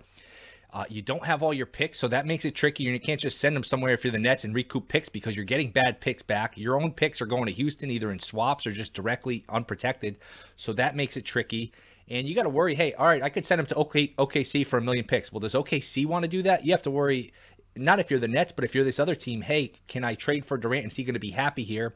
Uh, 0.72 0.86
you 0.90 1.04
don't 1.04 1.24
have 1.24 1.44
all 1.44 1.54
your 1.54 1.68
picks, 1.68 2.00
so 2.00 2.08
that 2.08 2.26
makes 2.26 2.46
it 2.46 2.56
tricky. 2.56 2.86
And 2.86 2.94
you 2.94 3.00
can't 3.00 3.20
just 3.20 3.40
send 3.40 3.56
them 3.56 3.64
somewhere 3.64 3.94
if 3.94 4.04
you're 4.04 4.12
the 4.12 4.18
Nets 4.18 4.44
and 4.44 4.56
recoup 4.56 4.88
picks 4.88 5.08
because 5.08 5.36
you're 5.36 5.46
getting 5.46 5.70
bad 5.70 6.02
picks 6.02 6.24
back. 6.24 6.58
Your 6.58 6.82
own 6.82 6.92
picks 6.92 7.22
are 7.22 7.28
going 7.28 7.46
to 7.46 7.52
Houston 7.52 7.92
either 7.92 8.12
in 8.12 8.18
swaps 8.18 8.66
or 8.66 8.72
just 8.72 8.96
directly 8.96 9.46
unprotected. 9.50 10.18
So 10.56 10.74
that 10.74 10.96
makes 10.96 11.16
it 11.16 11.26
tricky. 11.26 11.74
And 12.10 12.28
you 12.28 12.36
got 12.36 12.44
to 12.44 12.50
worry, 12.50 12.76
hey, 12.76 12.94
all 12.94 13.08
right, 13.08 13.24
I 13.24 13.30
could 13.30 13.46
send 13.46 13.60
him 13.60 13.66
to 13.68 13.76
OKC 13.76 14.66
for 14.68 14.78
a 14.78 14.82
million 14.82 15.06
picks. 15.06 15.32
Well, 15.32 15.40
does 15.40 15.54
OKC 15.54 16.06
want 16.06 16.24
to 16.24 16.30
do 16.30 16.42
that? 16.44 16.66
You 16.66 16.74
have 16.74 16.82
to 16.84 16.92
worry, 16.92 17.34
not 17.76 18.00
if 18.00 18.12
you're 18.12 18.20
the 18.20 18.28
Nets, 18.28 18.52
but 18.52 18.66
if 18.66 18.76
you're 18.76 18.84
this 18.84 19.00
other 19.00 19.16
team, 19.16 19.42
hey, 19.42 19.74
can 19.88 20.04
I 20.04 20.16
trade 20.16 20.46
for 20.46 20.58
Durant? 20.58 20.88
Is 20.88 20.96
he 20.98 21.04
going 21.04 21.14
to 21.14 21.20
be 21.20 21.32
happy 21.32 21.64
here? 21.64 21.96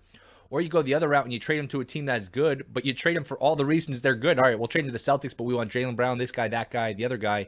Or 0.49 0.61
you 0.61 0.69
go 0.69 0.81
the 0.81 0.93
other 0.93 1.09
route 1.09 1.25
and 1.25 1.33
you 1.33 1.39
trade 1.39 1.59
him 1.59 1.67
to 1.69 1.81
a 1.81 1.85
team 1.85 2.05
that's 2.05 2.29
good, 2.29 2.65
but 2.71 2.85
you 2.85 2.93
trade 2.93 3.17
him 3.17 3.25
for 3.25 3.37
all 3.37 3.57
the 3.57 3.65
reasons 3.65 4.01
they're 4.01 4.15
good. 4.15 4.39
All 4.39 4.45
right, 4.45 4.57
we'll 4.57 4.69
trade 4.69 4.85
him 4.85 4.91
to 4.91 4.93
the 4.93 4.99
Celtics, 4.99 5.35
but 5.35 5.43
we 5.43 5.53
want 5.53 5.71
Jaylen 5.71 5.97
Brown, 5.97 6.17
this 6.17 6.31
guy, 6.31 6.47
that 6.47 6.71
guy, 6.71 6.93
the 6.93 7.03
other 7.03 7.17
guy. 7.17 7.47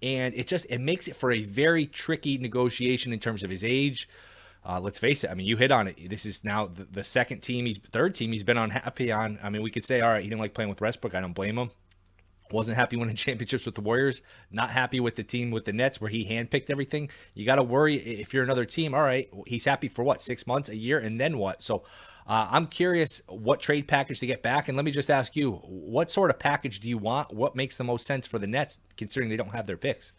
And 0.00 0.34
it 0.34 0.48
just 0.48 0.66
it 0.70 0.80
makes 0.80 1.08
it 1.08 1.14
for 1.14 1.30
a 1.30 1.42
very 1.42 1.86
tricky 1.86 2.38
negotiation 2.38 3.12
in 3.12 3.20
terms 3.20 3.42
of 3.42 3.50
his 3.50 3.62
age. 3.62 4.08
Uh, 4.64 4.80
let's 4.80 4.98
face 4.98 5.24
it. 5.24 5.30
I 5.30 5.34
mean, 5.34 5.46
you 5.46 5.56
hit 5.56 5.72
on 5.72 5.88
it. 5.88 6.08
This 6.08 6.24
is 6.24 6.44
now 6.44 6.66
the, 6.66 6.84
the, 6.84 7.04
second 7.04 7.40
team, 7.40 7.66
he's 7.66 7.78
third 7.78 8.14
team 8.14 8.30
he's 8.30 8.44
been 8.44 8.56
unhappy 8.56 9.10
on. 9.10 9.38
I 9.42 9.50
mean, 9.50 9.60
we 9.60 9.72
could 9.72 9.84
say, 9.84 10.00
all 10.00 10.10
right, 10.10 10.22
he 10.22 10.28
didn't 10.28 10.40
like 10.40 10.54
playing 10.54 10.70
with 10.70 10.80
Westbrook. 10.80 11.16
I 11.16 11.20
don't 11.20 11.32
blame 11.32 11.58
him. 11.58 11.70
Wasn't 12.52 12.76
happy 12.76 12.96
winning 12.96 13.16
championships 13.16 13.66
with 13.66 13.74
the 13.74 13.80
Warriors. 13.80 14.22
Not 14.50 14.70
happy 14.70 15.00
with 15.00 15.16
the 15.16 15.24
team 15.24 15.50
with 15.50 15.64
the 15.64 15.72
Nets 15.72 16.00
where 16.00 16.10
he 16.10 16.24
handpicked 16.24 16.70
everything. 16.70 17.10
You 17.34 17.46
got 17.46 17.56
to 17.56 17.62
worry 17.62 17.96
if 17.96 18.32
you're 18.32 18.44
another 18.44 18.64
team. 18.64 18.94
All 18.94 19.02
right, 19.02 19.28
he's 19.46 19.64
happy 19.64 19.88
for 19.88 20.02
what 20.02 20.22
six 20.22 20.46
months, 20.46 20.68
a 20.68 20.76
year, 20.76 20.98
and 20.98 21.20
then 21.20 21.38
what? 21.38 21.62
So 21.62 21.84
uh, 22.26 22.48
I'm 22.50 22.66
curious 22.66 23.20
what 23.28 23.60
trade 23.60 23.88
package 23.88 24.20
to 24.20 24.26
get 24.26 24.42
back. 24.42 24.68
And 24.68 24.76
let 24.76 24.84
me 24.84 24.90
just 24.90 25.10
ask 25.10 25.34
you, 25.34 25.52
what 25.64 26.10
sort 26.10 26.30
of 26.30 26.38
package 26.38 26.80
do 26.80 26.88
you 26.88 26.98
want? 26.98 27.32
What 27.32 27.56
makes 27.56 27.76
the 27.76 27.84
most 27.84 28.06
sense 28.06 28.26
for 28.26 28.38
the 28.38 28.46
Nets, 28.46 28.78
considering 28.96 29.28
they 29.28 29.36
don't 29.36 29.50
have 29.50 29.66
their 29.66 29.76
picks? 29.76 30.12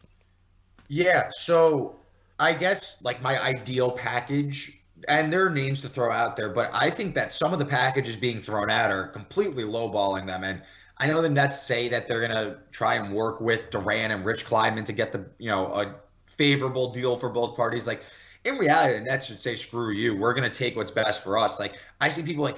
Yeah, 0.89 1.29
so 1.31 1.95
I 2.39 2.53
guess 2.53 2.97
like 3.01 3.21
my 3.21 3.41
ideal 3.41 3.91
package, 3.91 4.79
and 5.07 5.31
there 5.31 5.45
are 5.45 5.49
names 5.49 5.81
to 5.81 5.89
throw 5.89 6.11
out 6.11 6.35
there, 6.35 6.49
but 6.49 6.69
I 6.73 6.89
think 6.89 7.15
that 7.15 7.31
some 7.31 7.53
of 7.53 7.59
the 7.59 7.65
packages 7.65 8.15
being 8.15 8.41
thrown 8.41 8.69
out 8.69 8.91
are 8.91 9.07
completely 9.07 9.63
lowballing 9.63 10.25
them. 10.25 10.43
And 10.43 10.61
I 10.97 11.07
know 11.07 11.21
the 11.21 11.29
Nets 11.29 11.61
say 11.61 11.89
that 11.89 12.07
they're 12.07 12.21
gonna 12.21 12.57
try 12.71 12.95
and 12.95 13.13
work 13.13 13.41
with 13.41 13.69
Durant 13.71 14.13
and 14.13 14.23
Rich 14.23 14.45
Kleiman 14.45 14.85
to 14.85 14.93
get 14.93 15.11
the 15.11 15.25
you 15.37 15.49
know 15.49 15.67
a 15.73 15.95
favorable 16.27 16.91
deal 16.91 17.17
for 17.17 17.29
both 17.29 17.55
parties. 17.55 17.87
Like 17.87 18.03
in 18.43 18.57
reality, 18.57 18.99
the 18.99 19.05
Nets 19.05 19.25
should 19.25 19.41
say, 19.41 19.55
"Screw 19.55 19.91
you. 19.91 20.15
We're 20.15 20.33
gonna 20.33 20.49
take 20.49 20.75
what's 20.75 20.91
best 20.91 21.23
for 21.23 21.37
us." 21.37 21.59
Like 21.59 21.73
I 21.99 22.09
see 22.09 22.21
people 22.21 22.43
like 22.43 22.57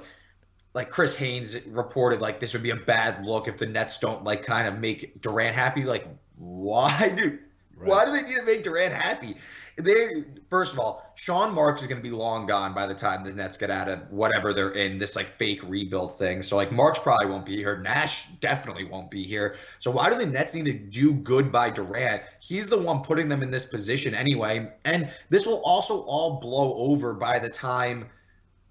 like 0.73 0.91
Chris 0.91 1.15
Haynes 1.15 1.57
reported 1.67 2.19
like 2.19 2.39
this 2.39 2.53
would 2.53 2.63
be 2.63 2.71
a 2.71 2.75
bad 2.75 3.25
look 3.25 3.47
if 3.47 3.57
the 3.57 3.65
Nets 3.65 3.97
don't 3.97 4.23
like 4.23 4.43
kind 4.43 4.67
of 4.67 4.79
make 4.79 5.21
Durant 5.21 5.55
happy. 5.55 5.83
Like 5.83 6.05
why 6.37 7.13
do 7.15 7.39
right. 7.77 7.89
why 7.89 8.05
do 8.05 8.11
they 8.11 8.21
need 8.23 8.35
to 8.35 8.43
make 8.43 8.63
Durant 8.63 8.93
happy? 8.93 9.37
They 9.77 10.23
first 10.49 10.73
of 10.73 10.79
all, 10.79 11.11
Sean 11.15 11.53
Marks 11.53 11.81
is 11.81 11.87
going 11.87 12.01
to 12.01 12.03
be 12.03 12.15
long 12.15 12.45
gone 12.45 12.73
by 12.73 12.85
the 12.85 12.93
time 12.93 13.23
the 13.23 13.33
Nets 13.33 13.57
get 13.57 13.69
out 13.69 13.89
of 13.89 14.09
whatever 14.09 14.53
they're 14.53 14.71
in 14.71 14.97
this 14.99 15.15
like 15.15 15.27
fake 15.37 15.61
rebuild 15.67 16.17
thing. 16.17 16.43
So 16.43 16.55
like 16.55 16.71
Marks 16.71 16.99
probably 16.99 17.27
won't 17.27 17.45
be 17.45 17.57
here. 17.57 17.77
Nash 17.77 18.27
definitely 18.39 18.85
won't 18.85 19.11
be 19.11 19.25
here. 19.25 19.57
So 19.79 19.91
why 19.91 20.09
do 20.09 20.17
the 20.17 20.25
Nets 20.25 20.53
need 20.53 20.65
to 20.65 20.73
do 20.73 21.13
good 21.13 21.51
by 21.51 21.69
Durant? 21.69 22.21
He's 22.39 22.67
the 22.67 22.77
one 22.77 23.01
putting 23.01 23.27
them 23.27 23.43
in 23.43 23.51
this 23.51 23.65
position 23.65 24.15
anyway, 24.15 24.71
and 24.85 25.11
this 25.29 25.45
will 25.45 25.61
also 25.65 26.01
all 26.03 26.39
blow 26.39 26.73
over 26.75 27.13
by 27.13 27.39
the 27.39 27.49
time 27.49 28.05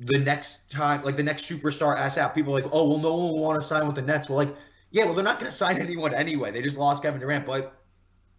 the 0.01 0.19
next 0.19 0.71
time, 0.71 1.03
like 1.03 1.17
the 1.17 1.23
next 1.23 1.51
superstar 1.51 1.97
asks 1.97 2.19
out. 2.19 2.35
People 2.35 2.53
like, 2.53 2.67
oh 2.73 2.89
well, 2.89 2.99
no 2.99 3.15
one 3.15 3.33
will 3.33 3.43
want 3.43 3.61
to 3.61 3.67
sign 3.67 3.87
with 3.87 3.97
the 3.97 4.03
Nets. 4.03 4.29
Well, 4.29 4.39
like 4.39 4.55
yeah, 4.91 5.05
well 5.05 5.15
they're 5.15 5.25
not 5.25 5.39
going 5.39 5.51
to 5.51 5.57
sign 5.57 5.79
anyone 5.79 6.15
anyway. 6.15 6.51
They 6.51 6.63
just 6.63 6.77
lost 6.77 7.03
Kevin 7.03 7.21
Durant, 7.21 7.47
but 7.47 7.77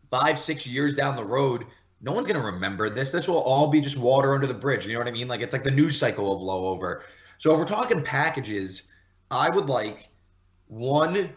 five 0.09 0.39
six 0.39 0.65
years 0.65 0.93
down 0.93 1.15
the 1.15 1.25
road 1.25 1.65
no 2.05 2.11
one's 2.11 2.27
going 2.27 2.39
to 2.39 2.45
remember 2.45 2.87
this. 2.87 3.11
This 3.11 3.27
will 3.27 3.41
all 3.41 3.67
be 3.67 3.81
just 3.81 3.97
water 3.97 4.35
under 4.35 4.45
the 4.45 4.53
bridge. 4.53 4.85
You 4.85 4.93
know 4.93 4.99
what 4.99 5.07
I 5.07 5.11
mean? 5.11 5.27
Like 5.27 5.41
it's 5.41 5.53
like 5.53 5.63
the 5.63 5.71
news 5.71 5.97
cycle 5.97 6.23
will 6.23 6.37
blow 6.37 6.67
over. 6.67 7.03
So 7.39 7.51
if 7.51 7.57
we're 7.57 7.65
talking 7.65 8.03
packages, 8.03 8.83
I 9.31 9.49
would 9.49 9.65
like 9.65 10.09
one 10.67 11.31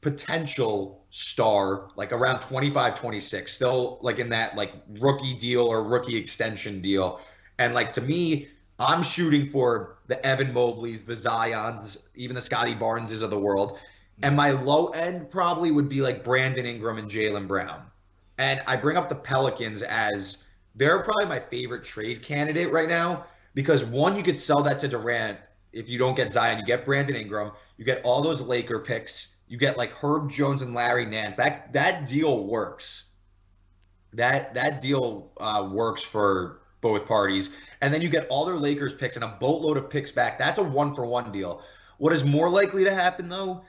potential 0.00 1.04
star 1.10 1.88
like 1.94 2.10
around 2.10 2.40
25 2.40 2.98
26 2.98 3.52
still 3.52 3.98
like 4.00 4.18
in 4.18 4.28
that 4.30 4.56
like 4.56 4.72
rookie 4.98 5.34
deal 5.34 5.60
or 5.60 5.84
rookie 5.84 6.16
extension 6.16 6.80
deal 6.80 7.20
and 7.58 7.72
like 7.74 7.92
to 7.92 8.00
me 8.00 8.48
i'm 8.80 9.02
shooting 9.02 9.48
for 9.48 9.98
the 10.08 10.26
evan 10.26 10.52
mobleys 10.52 11.04
the 11.04 11.12
zions 11.12 11.98
even 12.16 12.34
the 12.34 12.40
scottie 12.40 12.74
barneses 12.74 13.22
of 13.22 13.30
the 13.30 13.38
world 13.38 13.78
and 14.22 14.34
my 14.34 14.50
low 14.50 14.88
end 14.88 15.30
probably 15.30 15.70
would 15.70 15.88
be 15.88 16.00
like 16.00 16.24
brandon 16.24 16.66
ingram 16.66 16.98
and 16.98 17.08
jaylen 17.08 17.46
brown 17.46 17.82
and 18.38 18.62
I 18.66 18.76
bring 18.76 18.96
up 18.96 19.08
the 19.08 19.14
Pelicans 19.14 19.82
as 19.82 20.44
they're 20.74 21.00
probably 21.00 21.26
my 21.26 21.40
favorite 21.40 21.84
trade 21.84 22.22
candidate 22.22 22.72
right 22.72 22.88
now 22.88 23.26
because 23.54 23.84
one, 23.84 24.16
you 24.16 24.22
could 24.22 24.40
sell 24.40 24.62
that 24.62 24.78
to 24.80 24.88
Durant 24.88 25.38
if 25.72 25.88
you 25.88 25.98
don't 25.98 26.14
get 26.14 26.32
Zion. 26.32 26.58
You 26.58 26.64
get 26.64 26.84
Brandon 26.84 27.16
Ingram, 27.16 27.52
you 27.76 27.84
get 27.84 28.02
all 28.04 28.22
those 28.22 28.40
Laker 28.40 28.78
picks, 28.78 29.34
you 29.48 29.58
get 29.58 29.76
like 29.76 29.92
Herb 29.92 30.30
Jones 30.30 30.62
and 30.62 30.74
Larry 30.74 31.04
Nance. 31.04 31.36
That 31.36 31.72
that 31.74 32.06
deal 32.06 32.46
works. 32.46 33.04
That 34.14 34.54
that 34.54 34.80
deal 34.80 35.32
uh, 35.38 35.68
works 35.70 36.02
for 36.02 36.62
both 36.80 37.06
parties. 37.06 37.50
And 37.80 37.92
then 37.92 38.00
you 38.00 38.08
get 38.08 38.26
all 38.28 38.44
their 38.44 38.56
Lakers 38.56 38.94
picks 38.94 39.16
and 39.16 39.24
a 39.24 39.36
boatload 39.40 39.76
of 39.76 39.90
picks 39.90 40.10
back. 40.10 40.38
That's 40.38 40.58
a 40.58 40.62
one 40.62 40.94
for 40.94 41.04
one 41.04 41.32
deal. 41.32 41.62
What 41.98 42.12
is 42.12 42.24
more 42.24 42.48
likely 42.48 42.84
to 42.84 42.94
happen 42.94 43.28
though 43.28 43.64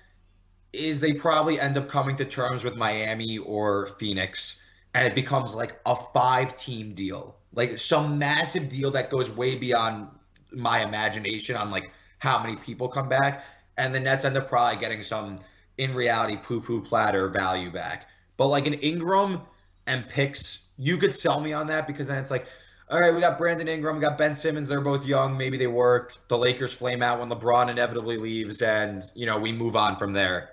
is 0.73 0.99
they 0.99 1.13
probably 1.13 1.59
end 1.59 1.77
up 1.77 1.87
coming 1.87 2.15
to 2.17 2.25
terms 2.25 2.63
with 2.63 2.75
Miami 2.75 3.37
or 3.37 3.87
Phoenix 3.99 4.61
and 4.93 5.07
it 5.07 5.15
becomes 5.15 5.55
like 5.55 5.79
a 5.85 5.95
five 6.13 6.55
team 6.55 6.93
deal, 6.93 7.35
like 7.53 7.77
some 7.77 8.17
massive 8.19 8.69
deal 8.69 8.91
that 8.91 9.09
goes 9.09 9.29
way 9.31 9.55
beyond 9.55 10.07
my 10.51 10.83
imagination 10.83 11.55
on 11.55 11.71
like 11.71 11.91
how 12.19 12.41
many 12.41 12.55
people 12.57 12.87
come 12.87 13.09
back. 13.09 13.45
And 13.77 13.93
the 13.93 13.99
Nets 13.99 14.23
end 14.23 14.37
up 14.37 14.47
probably 14.47 14.79
getting 14.79 15.01
some 15.01 15.39
in 15.77 15.95
reality 15.95 16.37
poo 16.37 16.61
poo 16.61 16.81
platter 16.81 17.27
value 17.29 17.71
back. 17.71 18.07
But 18.37 18.47
like 18.47 18.67
an 18.67 18.75
Ingram 18.75 19.41
and 19.87 20.07
picks, 20.07 20.67
you 20.77 20.97
could 20.97 21.13
sell 21.13 21.39
me 21.39 21.53
on 21.53 21.67
that 21.67 21.87
because 21.87 22.07
then 22.07 22.17
it's 22.17 22.31
like, 22.31 22.45
all 22.89 22.99
right, 22.99 23.13
we 23.13 23.21
got 23.21 23.39
Brandon 23.39 23.67
Ingram, 23.67 23.95
we 23.95 24.01
got 24.01 24.17
Ben 24.17 24.35
Simmons. 24.35 24.67
They're 24.67 24.81
both 24.81 25.05
young. 25.05 25.35
Maybe 25.35 25.57
they 25.57 25.67
work. 25.67 26.13
The 26.27 26.37
Lakers 26.37 26.73
flame 26.73 27.01
out 27.01 27.19
when 27.19 27.29
LeBron 27.29 27.69
inevitably 27.69 28.17
leaves, 28.17 28.61
and 28.61 29.01
you 29.15 29.25
know 29.25 29.39
we 29.39 29.51
move 29.51 29.75
on 29.75 29.95
from 29.95 30.13
there. 30.13 30.49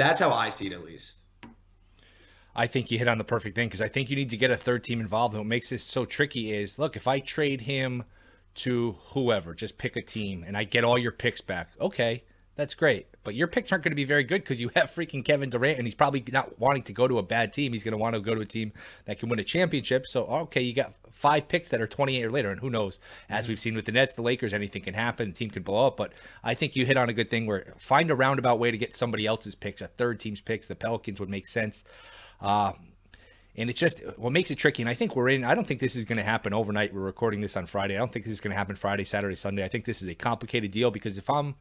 That's 0.00 0.18
how 0.18 0.30
I 0.30 0.48
see 0.48 0.68
it, 0.68 0.72
at 0.72 0.82
least. 0.82 1.24
I 2.56 2.66
think 2.66 2.90
you 2.90 2.96
hit 2.96 3.06
on 3.06 3.18
the 3.18 3.24
perfect 3.24 3.54
thing 3.54 3.68
because 3.68 3.82
I 3.82 3.88
think 3.88 4.08
you 4.08 4.16
need 4.16 4.30
to 4.30 4.38
get 4.38 4.50
a 4.50 4.56
third 4.56 4.82
team 4.82 4.98
involved. 4.98 5.34
And 5.34 5.40
what 5.42 5.46
makes 5.46 5.68
this 5.68 5.84
so 5.84 6.06
tricky 6.06 6.54
is 6.54 6.78
look, 6.78 6.96
if 6.96 7.06
I 7.06 7.20
trade 7.20 7.60
him 7.60 8.04
to 8.54 8.92
whoever, 9.10 9.52
just 9.52 9.76
pick 9.76 9.96
a 9.96 10.02
team 10.02 10.42
and 10.46 10.56
I 10.56 10.64
get 10.64 10.84
all 10.84 10.96
your 10.96 11.12
picks 11.12 11.42
back, 11.42 11.72
okay, 11.78 12.24
that's 12.56 12.72
great. 12.72 13.08
But 13.22 13.34
your 13.34 13.48
picks 13.48 13.70
aren't 13.70 13.84
going 13.84 13.92
to 13.92 13.96
be 13.96 14.04
very 14.04 14.24
good 14.24 14.42
because 14.42 14.60
you 14.60 14.70
have 14.74 14.90
freaking 14.90 15.24
Kevin 15.24 15.50
Durant 15.50 15.78
and 15.78 15.86
he's 15.86 15.94
probably 15.94 16.24
not 16.32 16.58
wanting 16.58 16.84
to 16.84 16.92
go 16.92 17.06
to 17.06 17.18
a 17.18 17.22
bad 17.22 17.52
team. 17.52 17.72
He's 17.72 17.82
going 17.82 17.92
to 17.92 17.98
want 17.98 18.14
to 18.14 18.20
go 18.20 18.34
to 18.34 18.40
a 18.40 18.46
team 18.46 18.72
that 19.04 19.18
can 19.18 19.28
win 19.28 19.38
a 19.38 19.44
championship. 19.44 20.06
So, 20.06 20.24
okay, 20.24 20.62
you 20.62 20.72
got 20.72 20.94
five 21.10 21.46
picks 21.46 21.68
that 21.70 21.82
are 21.82 21.86
28 21.86 22.24
or 22.24 22.30
later. 22.30 22.50
And 22.50 22.60
who 22.60 22.70
knows? 22.70 22.98
As 23.28 23.46
we've 23.46 23.60
seen 23.60 23.74
with 23.74 23.84
the 23.84 23.92
Nets, 23.92 24.14
the 24.14 24.22
Lakers, 24.22 24.54
anything 24.54 24.82
can 24.82 24.94
happen. 24.94 25.28
The 25.28 25.34
team 25.34 25.50
could 25.50 25.64
blow 25.64 25.86
up. 25.86 25.96
But 25.96 26.12
I 26.42 26.54
think 26.54 26.76
you 26.76 26.86
hit 26.86 26.96
on 26.96 27.10
a 27.10 27.12
good 27.12 27.30
thing 27.30 27.46
where 27.46 27.74
find 27.78 28.10
a 28.10 28.14
roundabout 28.14 28.58
way 28.58 28.70
to 28.70 28.78
get 28.78 28.96
somebody 28.96 29.26
else's 29.26 29.54
picks, 29.54 29.82
a 29.82 29.88
third 29.88 30.18
team's 30.18 30.40
picks. 30.40 30.66
The 30.66 30.74
Pelicans 30.74 31.20
would 31.20 31.30
make 31.30 31.46
sense. 31.46 31.84
Uh, 32.40 32.72
and 33.56 33.68
it's 33.68 33.78
just 33.78 34.00
what 34.16 34.32
makes 34.32 34.50
it 34.50 34.56
tricky. 34.56 34.82
And 34.82 34.88
I 34.88 34.94
think 34.94 35.14
we're 35.14 35.28
in. 35.28 35.44
I 35.44 35.54
don't 35.54 35.66
think 35.66 35.80
this 35.80 35.96
is 35.96 36.06
going 36.06 36.18
to 36.18 36.24
happen 36.24 36.54
overnight. 36.54 36.94
We're 36.94 37.00
recording 37.00 37.40
this 37.42 37.56
on 37.56 37.66
Friday. 37.66 37.96
I 37.96 37.98
don't 37.98 38.10
think 38.10 38.24
this 38.24 38.32
is 38.32 38.40
going 38.40 38.52
to 38.52 38.56
happen 38.56 38.76
Friday, 38.76 39.04
Saturday, 39.04 39.34
Sunday. 39.34 39.64
I 39.64 39.68
think 39.68 39.84
this 39.84 40.00
is 40.00 40.08
a 40.08 40.14
complicated 40.14 40.70
deal 40.70 40.90
because 40.90 41.18
if 41.18 41.28
I'm 41.28 41.56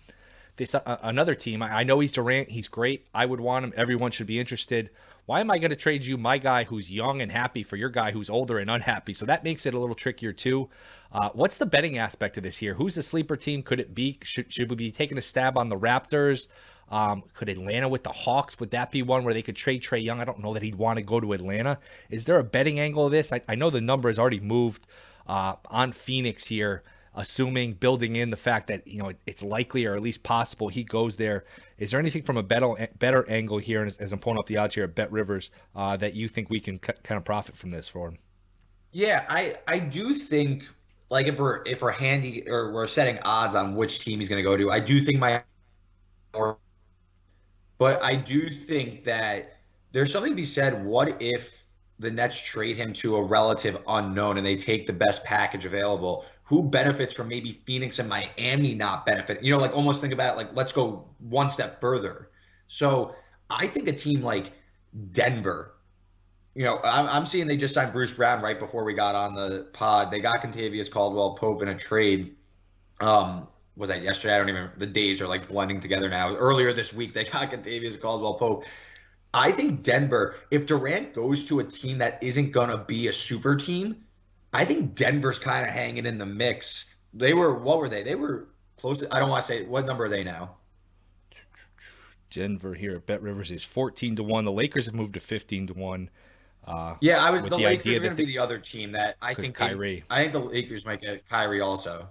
this 0.58 0.76
uh, 0.76 0.98
another 1.02 1.36
team, 1.36 1.62
I, 1.62 1.80
I 1.80 1.84
know 1.84 2.00
he's 2.00 2.12
Durant. 2.12 2.50
He's 2.50 2.68
great. 2.68 3.06
I 3.14 3.26
would 3.26 3.40
want 3.40 3.66
him. 3.66 3.74
Everyone 3.76 4.12
should 4.12 4.28
be 4.28 4.40
interested. 4.40 4.90
Why 5.26 5.42
am 5.42 5.52
I 5.52 5.60
going 5.60 5.70
to 5.70 5.76
trade 5.76 6.06
you 6.06 6.18
my 6.18 6.40
guy 6.40 6.64
who's 6.64 6.90
young 6.90 7.22
and 7.22 7.32
happy 7.32 7.62
for 7.62 7.76
your 7.76 7.90
guy 7.90 8.12
who's 8.12 8.30
older 8.30 8.58
and 8.58 8.70
unhappy? 8.70 9.14
So 9.14 9.28
that 9.28 9.44
makes 9.44 9.66
it 9.66 9.76
a 9.76 9.80
little 9.80 9.96
trickier 9.96 10.34
too. 10.34 10.70
Uh, 11.12 11.30
what's 11.34 11.58
the 11.58 11.68
betting 11.68 12.00
aspect 12.00 12.38
of 12.38 12.44
this 12.44 12.58
here? 12.58 12.74
Who's 12.74 12.96
the 12.96 13.04
sleeper 13.04 13.38
team? 13.38 13.62
Could 13.62 13.80
it 13.80 13.94
be? 13.94 14.18
Should, 14.24 14.52
should 14.52 14.70
we 14.70 14.76
be 14.76 14.92
taking 14.92 15.18
a 15.18 15.22
stab 15.22 15.58
on 15.58 15.70
the 15.70 15.78
Raptors? 15.78 16.48
Um, 16.90 17.24
could 17.34 17.50
Atlanta 17.50 17.88
with 17.88 18.04
the 18.04 18.12
Hawks, 18.12 18.60
would 18.60 18.72
that 18.72 18.92
be 18.92 19.04
one 19.04 19.24
where 19.24 19.34
they 19.34 19.44
could 19.44 19.56
trade 19.56 19.84
Trae 19.84 20.04
Young? 20.04 20.20
I 20.20 20.26
don't 20.26 20.40
know 20.40 20.54
that 20.56 20.64
he'd 20.64 20.76
want 20.76 20.98
to 20.98 21.04
go 21.04 21.20
to 21.20 21.34
Atlanta. 21.34 21.78
Is 22.10 22.26
there 22.26 22.40
a 22.40 22.44
betting 22.44 22.80
angle 22.80 23.06
of 23.06 23.12
this? 23.12 23.32
I, 23.32 23.42
I 23.48 23.56
know 23.56 23.70
the 23.70 23.82
number 23.82 24.10
has 24.10 24.18
already 24.18 24.40
moved 24.40 24.88
uh, 25.28 25.56
on 25.68 25.92
Phoenix 25.92 26.46
here, 26.46 26.82
assuming 27.16 27.74
building 27.74 28.16
in 28.16 28.30
the 28.30 28.38
fact 28.38 28.68
that 28.68 28.88
you 28.88 28.98
know 28.98 29.10
it, 29.10 29.18
it's 29.26 29.44
likely 29.44 29.86
or 29.86 29.96
at 29.96 30.02
least 30.02 30.24
possible 30.24 30.70
he 30.70 30.84
goes 30.84 31.18
there. 31.18 31.46
Is 31.78 31.92
there 31.92 32.00
anything 32.00 32.24
from 32.24 32.38
a 32.38 32.44
better 32.44 32.90
better 32.98 33.30
angle 33.30 33.58
here, 33.58 33.84
as, 33.84 33.98
as 33.98 34.14
I'm 34.14 34.20
pulling 34.20 34.40
up 34.40 34.48
the 34.48 34.58
odds 34.58 34.76
here 34.76 34.84
at 34.84 34.96
Bet 34.96 35.12
Rivers, 35.12 35.52
uh, 35.76 35.98
that 35.98 36.14
you 36.14 36.28
think 36.28 36.50
we 36.50 36.60
can 36.60 36.76
c- 36.76 36.94
kind 37.04 37.18
of 37.18 37.26
profit 37.26 37.56
from 37.56 37.70
this 37.70 37.88
for 37.88 38.10
him? 38.10 38.18
Yeah, 38.92 39.26
I 39.30 39.56
I 39.68 39.80
do 39.80 40.14
think 40.14 40.64
like 41.10 41.28
if 41.28 41.38
we're 41.38 41.62
if 41.66 41.82
we're 41.82 41.92
handy 41.92 42.48
or 42.48 42.72
we're 42.74 42.88
setting 42.88 43.20
odds 43.24 43.56
on 43.56 43.76
which 43.76 44.00
team 44.00 44.20
he's 44.20 44.30
going 44.30 44.44
to 44.44 44.50
go 44.50 44.58
to, 44.58 44.72
I 44.72 44.80
do 44.80 45.02
think 45.02 45.20
my 45.20 45.44
but 47.78 48.04
I 48.04 48.16
do 48.16 48.50
think 48.50 49.06
that 49.06 49.58
there's 49.92 50.12
something 50.12 50.34
to 50.34 50.36
be 50.36 50.46
said. 50.46 50.86
What 50.86 51.22
if 51.22 51.66
the 51.98 52.12
Nets 52.12 52.40
trade 52.40 52.78
him 52.78 52.94
to 52.94 53.16
a 53.16 53.24
relative 53.24 53.82
unknown 53.88 54.38
and 54.38 54.46
they 54.46 54.56
take 54.56 54.86
the 54.86 54.94
best 54.94 55.24
package 55.24 55.66
available? 55.66 56.26
Who 56.50 56.64
benefits 56.64 57.14
from 57.14 57.28
maybe 57.28 57.62
Phoenix 57.66 58.00
and 58.00 58.10
Miami 58.10 58.74
not 58.74 59.06
benefit? 59.06 59.44
You 59.44 59.52
know, 59.52 59.60
like 59.60 59.76
almost 59.76 60.02
think 60.02 60.14
about 60.14 60.34
it, 60.34 60.38
like 60.38 60.56
let's 60.56 60.74
go 60.74 61.08
one 61.20 61.48
step 61.48 61.80
further. 61.80 62.32
So 62.68 63.14
I 63.52 63.68
think 63.68 63.88
a 63.88 63.94
team 63.94 64.24
like 64.24 64.52
Denver, 65.12 65.76
you 66.56 66.64
know, 66.64 66.80
I'm, 66.84 67.08
I'm 67.08 67.26
seeing 67.28 67.46
they 67.46 67.56
just 67.56 67.76
signed 67.76 67.94
Bruce 67.94 68.14
Brown 68.14 68.42
right 68.42 68.60
before 68.60 68.84
we 68.84 68.96
got 68.96 69.14
on 69.14 69.36
the 69.36 69.68
pod. 69.74 70.10
They 70.10 70.22
got 70.22 70.42
Kentavious 70.42 70.90
Caldwell 70.90 71.36
Pope 71.36 71.62
in 71.62 71.68
a 71.68 71.78
trade. 71.78 72.36
Um, 73.00 73.48
was 73.76 73.90
that 73.90 74.02
yesterday? 74.02 74.34
I 74.34 74.40
don't 74.40 74.50
even. 74.50 74.72
The 74.76 74.88
days 74.88 75.22
are 75.22 75.28
like 75.28 75.48
blending 75.48 75.80
together 75.80 76.10
now. 76.10 76.36
Earlier 76.36 76.74
this 76.74 76.92
week, 76.92 77.14
they 77.14 77.26
got 77.26 77.52
Kentavious 77.52 78.02
Caldwell 78.02 78.34
Pope. 78.34 78.66
I 79.36 79.52
think 79.52 79.84
Denver, 79.84 80.36
if 80.50 80.66
Durant 80.66 81.14
goes 81.14 81.44
to 81.46 81.60
a 81.60 81.64
team 81.64 82.00
that 82.00 82.24
isn't 82.24 82.52
gonna 82.52 82.78
be 82.78 83.08
a 83.08 83.14
super 83.14 83.56
team, 83.56 84.04
I 84.54 84.66
think 84.66 84.96
Denver's 84.96 85.40
kind 85.40 85.68
of 85.68 85.74
hanging 85.74 86.06
in 86.06 86.18
the 86.18 86.26
mix. 86.26 86.94
They 87.14 87.34
were 87.34 87.54
what 87.54 87.80
were 87.80 87.90
they? 87.90 88.04
They 88.04 88.16
were 88.16 88.48
close 88.78 89.00
to. 89.00 89.16
I 89.16 89.20
don't 89.20 89.30
want 89.30 89.44
to 89.44 89.48
say 89.48 89.66
what 89.66 89.86
number 89.86 90.06
are 90.06 90.10
they 90.10 90.24
now. 90.24 90.56
Denver 92.32 92.76
here 92.76 92.96
at 92.96 93.06
Bet 93.06 93.22
Rivers 93.22 93.52
is 93.52 93.64
fourteen 93.64 94.16
to 94.16 94.24
one. 94.24 94.46
The 94.46 94.52
Lakers 94.52 94.86
have 94.86 94.96
moved 94.96 95.16
to 95.16 95.20
fifteen 95.20 95.68
to 95.68 95.74
one. 95.74 96.10
Uh, 96.66 96.96
yeah, 97.02 97.24
I 97.24 97.32
was. 97.32 97.42
The, 97.42 97.50
the 97.50 97.58
Lakers 97.58 97.98
are 97.98 98.00
going 98.00 98.12
to 98.12 98.16
be 98.16 98.26
the 98.26 98.38
other 98.38 98.60
team 98.60 98.92
that 98.92 99.16
I 99.22 99.34
think. 99.34 99.56
Kyrie. 99.56 100.04
They, 100.10 100.16
I 100.16 100.22
think 100.22 100.34
the 100.34 100.40
Lakers 100.40 100.86
might 100.86 101.02
get 101.02 101.28
Kyrie 101.28 101.62
also. 101.62 102.08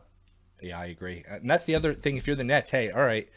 Yeah, 0.61 0.81
I 0.81 0.87
agree. 0.87 1.24
And 1.29 1.48
that's 1.48 1.64
the 1.66 1.77
other 1.77 1.94
thing. 1.94 2.16
If 2.16 2.27
you're 2.27 2.35
the 2.35 2.42
Nets, 2.42 2.70
hey, 2.70 2.90
all 2.90 3.05
right, 3.05 3.29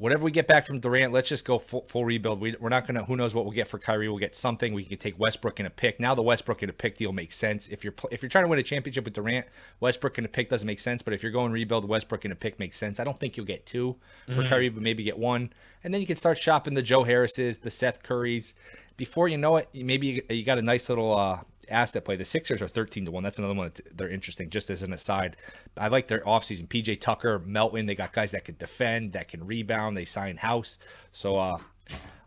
whatever 0.00 0.24
we 0.24 0.30
get 0.30 0.48
back 0.48 0.66
from 0.66 0.80
Durant, 0.80 1.12
let's 1.12 1.28
just 1.28 1.44
go 1.44 1.58
full, 1.58 1.84
full 1.86 2.06
rebuild. 2.06 2.40
We, 2.40 2.56
are 2.56 2.70
not 2.70 2.86
going 2.86 2.94
to, 2.94 3.04
who 3.04 3.16
knows 3.16 3.34
what 3.34 3.44
we'll 3.44 3.52
get 3.52 3.68
for 3.68 3.78
Kyrie. 3.78 4.08
We'll 4.08 4.18
get 4.18 4.34
something. 4.34 4.72
We 4.72 4.82
can 4.82 4.96
take 4.96 5.18
Westbrook 5.18 5.60
in 5.60 5.66
a 5.66 5.70
pick. 5.70 6.00
Now 6.00 6.14
the 6.14 6.22
Westbrook 6.22 6.62
in 6.62 6.70
a 6.70 6.72
pick 6.72 6.96
deal 6.96 7.12
makes 7.12 7.36
sense. 7.36 7.68
If 7.68 7.84
you're 7.84 7.92
if 8.10 8.22
you're 8.22 8.30
trying 8.30 8.44
to 8.44 8.48
win 8.48 8.58
a 8.58 8.62
championship 8.62 9.04
with 9.04 9.12
Durant, 9.12 9.46
Westbrook 9.80 10.18
in 10.18 10.24
a 10.24 10.28
pick 10.28 10.48
doesn't 10.48 10.66
make 10.66 10.80
sense. 10.80 11.02
But 11.02 11.12
if 11.12 11.22
you're 11.22 11.30
going 11.30 11.52
rebuild, 11.52 11.86
Westbrook 11.86 12.24
in 12.24 12.32
a 12.32 12.34
pick 12.34 12.58
makes 12.58 12.78
sense. 12.78 12.98
I 12.98 13.04
don't 13.04 13.20
think 13.20 13.36
you'll 13.36 13.46
get 13.46 13.66
2 13.66 13.94
for 14.26 14.32
mm-hmm. 14.32 14.48
Kyrie, 14.48 14.70
but 14.70 14.82
maybe 14.82 15.04
get 15.04 15.18
one. 15.18 15.52
And 15.84 15.92
then 15.92 16.00
you 16.00 16.06
can 16.06 16.16
start 16.16 16.38
shopping 16.38 16.72
the 16.72 16.82
Joe 16.82 17.04
Harrises, 17.04 17.58
the 17.58 17.70
Seth 17.70 18.02
Currys. 18.02 18.54
Before 18.96 19.28
you 19.28 19.36
know 19.36 19.56
it, 19.58 19.68
maybe 19.74 20.06
you, 20.06 20.22
you 20.30 20.44
got 20.44 20.58
a 20.58 20.62
nice 20.62 20.88
little 20.88 21.14
uh, 21.14 21.40
asset 21.70 22.04
play. 22.04 22.16
The 22.16 22.24
Sixers 22.24 22.62
are 22.62 22.68
13 22.68 23.06
to 23.06 23.10
1. 23.10 23.22
That's 23.22 23.38
another 23.38 23.54
one 23.54 23.70
that 23.74 23.96
they're 23.96 24.10
interesting, 24.10 24.50
just 24.50 24.70
as 24.70 24.82
an 24.82 24.92
aside. 24.92 25.36
I 25.76 25.88
like 25.88 26.08
their 26.08 26.20
offseason. 26.20 26.68
PJ 26.68 27.00
Tucker, 27.00 27.38
Melton, 27.40 27.86
they 27.86 27.94
got 27.94 28.12
guys 28.12 28.30
that 28.32 28.44
can 28.44 28.56
defend, 28.58 29.12
that 29.12 29.28
can 29.28 29.46
rebound. 29.46 29.96
They 29.96 30.04
sign 30.04 30.36
House. 30.36 30.78
So, 31.12 31.36
uh, 31.36 31.58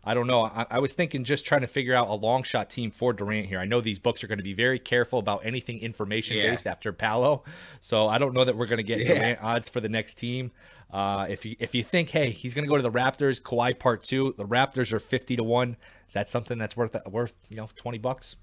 I 0.06 0.14
don't 0.14 0.26
know. 0.26 0.44
I, 0.44 0.66
I, 0.70 0.78
was 0.80 0.92
thinking 0.92 1.24
just 1.24 1.46
trying 1.46 1.62
to 1.62 1.66
figure 1.66 1.94
out 1.94 2.08
a 2.08 2.14
long 2.14 2.42
shot 2.42 2.68
team 2.68 2.90
for 2.90 3.12
Durant 3.12 3.46
here. 3.46 3.58
I 3.58 3.64
know 3.64 3.80
these 3.80 3.98
books 3.98 4.22
are 4.22 4.26
going 4.26 4.38
to 4.38 4.44
be 4.44 4.52
very 4.52 4.78
careful 4.78 5.18
about 5.18 5.46
anything 5.46 5.80
information 5.80 6.36
based 6.36 6.66
yeah. 6.66 6.72
after 6.72 6.92
Paolo. 6.92 7.44
so 7.80 8.06
I 8.06 8.18
don't 8.18 8.34
know 8.34 8.44
that 8.44 8.56
we're 8.56 8.66
going 8.66 8.78
to 8.78 8.82
get 8.82 8.98
yeah. 8.98 9.14
Durant 9.14 9.42
odds 9.42 9.68
for 9.68 9.80
the 9.80 9.88
next 9.88 10.14
team. 10.14 10.52
Uh, 10.92 11.26
if 11.28 11.44
you 11.44 11.56
if 11.58 11.74
you 11.74 11.82
think, 11.82 12.10
hey, 12.10 12.30
he's 12.30 12.54
going 12.54 12.64
to 12.64 12.68
go 12.68 12.76
to 12.76 12.82
the 12.82 12.90
Raptors, 12.90 13.40
Kawhi 13.40 13.76
Part 13.76 14.04
Two, 14.04 14.34
the 14.36 14.44
Raptors 14.44 14.92
are 14.92 15.00
fifty 15.00 15.34
to 15.36 15.42
one. 15.42 15.76
Is 16.06 16.14
that 16.14 16.28
something 16.28 16.58
that's 16.58 16.76
worth 16.76 16.94
worth 17.06 17.36
you 17.48 17.56
know 17.56 17.68
twenty 17.74 17.98
bucks? 17.98 18.36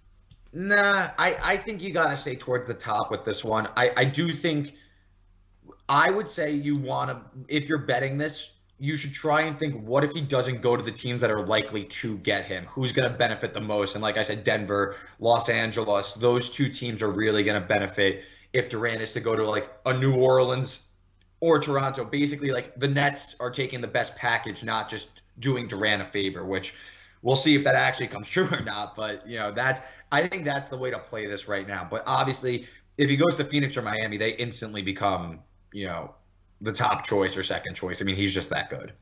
Nah, 0.54 1.12
I 1.18 1.38
I 1.42 1.58
think 1.58 1.82
you 1.82 1.92
got 1.92 2.10
to 2.10 2.16
stay 2.16 2.36
towards 2.36 2.66
the 2.66 2.74
top 2.74 3.12
with 3.12 3.24
this 3.24 3.44
one. 3.44 3.68
I 3.76 3.92
I 3.96 4.06
do 4.06 4.34
think. 4.34 4.76
I 5.90 6.10
would 6.10 6.30
say 6.30 6.52
you 6.54 6.78
want 6.78 7.10
to, 7.10 7.20
if 7.50 7.68
you're 7.68 7.80
betting 7.80 8.18
this, 8.18 8.52
you 8.80 8.96
should 8.96 9.14
try 9.14 9.42
and 9.42 9.60
think 9.60 9.86
what 9.86 10.06
if 10.06 10.14
he 10.14 10.22
doesn't 10.22 10.62
go 10.62 10.78
to 10.78 10.82
the 10.82 10.92
teams 10.92 11.20
that 11.20 11.30
are 11.30 11.46
likely 11.46 11.84
to 11.84 12.18
get 12.20 12.46
him? 12.46 12.66
Who's 12.68 12.94
going 12.94 13.12
to 13.12 13.18
benefit 13.18 13.54
the 13.54 13.62
most? 13.62 13.96
And 13.96 14.02
like 14.02 14.18
I 14.18 14.24
said, 14.24 14.44
Denver, 14.46 14.96
Los 15.20 15.50
Angeles, 15.50 16.14
those 16.14 16.50
two 16.50 16.70
teams 16.70 17.02
are 17.02 17.12
really 17.12 17.44
going 17.44 17.62
to 17.62 17.68
benefit 17.68 18.24
if 18.54 18.70
Durant 18.70 19.02
is 19.02 19.14
to 19.14 19.20
go 19.20 19.36
to 19.36 19.48
like 19.48 19.70
a 19.86 19.94
New 19.94 20.16
Orleans 20.16 20.80
or 21.42 21.60
Toronto. 21.60 22.06
Basically, 22.06 22.52
like 22.52 22.80
the 22.80 22.88
Nets 22.88 23.36
are 23.40 23.52
taking 23.52 23.82
the 23.82 23.88
best 23.88 24.16
package, 24.16 24.64
not 24.64 24.90
just 24.90 25.22
doing 25.40 25.68
Durant 25.68 26.02
a 26.02 26.06
favor, 26.06 26.46
which 26.46 26.74
we'll 27.22 27.36
see 27.36 27.56
if 27.56 27.64
that 27.64 27.76
actually 27.76 28.08
comes 28.08 28.28
true 28.30 28.48
or 28.52 28.62
not. 28.62 28.96
But 28.96 29.28
you 29.28 29.38
know, 29.38 29.52
that's 29.52 29.82
I 30.12 30.28
think 30.28 30.46
that's 30.46 30.70
the 30.70 30.78
way 30.78 30.92
to 30.92 31.00
play 31.00 31.28
this 31.28 31.48
right 31.48 31.68
now. 31.68 31.88
But 31.90 32.04
obviously, 32.06 32.68
if 32.98 33.10
he 33.10 33.18
goes 33.18 33.36
to 33.38 33.46
Phoenix 33.46 33.78
or 33.78 33.82
Miami, 33.82 34.18
they 34.18 34.32
instantly 34.36 34.82
become, 34.82 35.40
you 35.74 35.88
know, 35.88 36.16
the 36.62 36.72
top 36.72 37.06
choice 37.06 37.38
or 37.38 37.44
second 37.44 37.76
choice. 37.76 38.02
I 38.02 38.06
mean, 38.06 38.16
he's 38.16 38.34
just 38.34 38.50
that 38.50 38.70
good. 38.70 38.94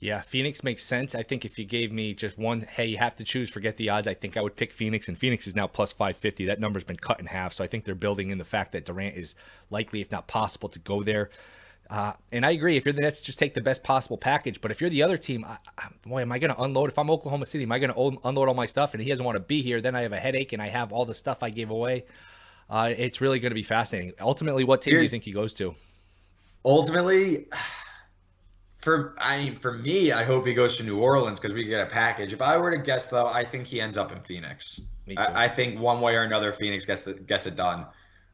Yeah, 0.00 0.20
Phoenix 0.20 0.62
makes 0.62 0.84
sense. 0.84 1.14
I 1.14 1.22
think 1.22 1.46
if 1.46 1.58
you 1.58 1.64
gave 1.64 1.90
me 1.90 2.12
just 2.12 2.36
one, 2.36 2.60
hey, 2.60 2.84
you 2.84 2.98
have 2.98 3.14
to 3.16 3.24
choose, 3.24 3.48
forget 3.48 3.78
the 3.78 3.88
odds, 3.88 4.06
I 4.06 4.12
think 4.12 4.36
I 4.36 4.42
would 4.42 4.54
pick 4.54 4.70
Phoenix, 4.70 5.08
and 5.08 5.16
Phoenix 5.16 5.46
is 5.46 5.54
now 5.54 5.66
plus 5.66 5.92
550. 5.92 6.44
That 6.44 6.60
number's 6.60 6.84
been 6.84 6.98
cut 6.98 7.20
in 7.20 7.26
half, 7.26 7.54
so 7.54 7.64
I 7.64 7.68
think 7.68 7.84
they're 7.84 7.94
building 7.94 8.30
in 8.30 8.36
the 8.36 8.44
fact 8.44 8.72
that 8.72 8.84
Durant 8.84 9.16
is 9.16 9.34
likely, 9.70 10.02
if 10.02 10.12
not 10.12 10.26
possible, 10.26 10.68
to 10.68 10.78
go 10.78 11.02
there. 11.02 11.30
Uh, 11.90 12.12
and 12.32 12.46
I 12.46 12.52
agree. 12.52 12.76
If 12.76 12.86
you're 12.86 12.94
the 12.94 13.02
Nets, 13.02 13.20
just 13.20 13.38
take 13.38 13.54
the 13.54 13.60
best 13.60 13.82
possible 13.82 14.16
package. 14.16 14.60
But 14.60 14.70
if 14.70 14.80
you're 14.80 14.90
the 14.90 15.02
other 15.02 15.16
team, 15.16 15.44
I, 15.44 15.58
I, 15.76 15.88
boy, 16.06 16.22
am 16.22 16.32
I 16.32 16.38
going 16.38 16.54
to 16.54 16.60
unload? 16.60 16.88
If 16.88 16.98
I'm 16.98 17.10
Oklahoma 17.10 17.46
City, 17.46 17.64
am 17.64 17.72
I 17.72 17.78
going 17.78 17.92
to 17.92 18.20
unload 18.26 18.48
all 18.48 18.54
my 18.54 18.66
stuff? 18.66 18.94
And 18.94 19.02
he 19.02 19.08
doesn't 19.08 19.24
want 19.24 19.36
to 19.36 19.40
be 19.40 19.62
here. 19.62 19.80
Then 19.80 19.94
I 19.94 20.02
have 20.02 20.12
a 20.12 20.18
headache, 20.18 20.52
and 20.52 20.62
I 20.62 20.68
have 20.68 20.92
all 20.92 21.04
the 21.04 21.14
stuff 21.14 21.42
I 21.42 21.50
gave 21.50 21.70
away. 21.70 22.04
Uh, 22.70 22.92
it's 22.96 23.20
really 23.20 23.38
going 23.38 23.50
to 23.50 23.54
be 23.54 23.62
fascinating. 23.62 24.14
Ultimately, 24.18 24.64
what 24.64 24.82
team 24.82 24.92
Here's, 24.92 25.02
do 25.02 25.04
you 25.04 25.10
think 25.10 25.24
he 25.24 25.32
goes 25.32 25.52
to? 25.54 25.74
ultimately, 26.64 27.46
for 28.78 29.14
I 29.18 29.38
mean, 29.38 29.58
for 29.58 29.72
me, 29.72 30.12
I 30.12 30.24
hope 30.24 30.46
he 30.46 30.54
goes 30.54 30.76
to 30.78 30.82
New 30.82 30.98
Orleans 30.98 31.38
because 31.38 31.54
we 31.54 31.64
get 31.64 31.80
a 31.80 31.90
package. 31.90 32.32
If 32.32 32.42
I 32.42 32.56
were 32.56 32.70
to 32.70 32.78
guess, 32.78 33.06
though, 33.06 33.26
I 33.26 33.44
think 33.44 33.66
he 33.66 33.80
ends 33.80 33.96
up 33.96 34.12
in 34.12 34.20
Phoenix. 34.22 34.80
I, 35.16 35.44
I, 35.44 35.48
think 35.48 35.78
one 35.78 36.00
way 36.00 36.14
or 36.14 36.22
another, 36.22 36.52
Phoenix 36.52 36.84
gets 36.84 37.06
it, 37.06 37.26
gets 37.26 37.46
it 37.46 37.56
done. 37.56 37.86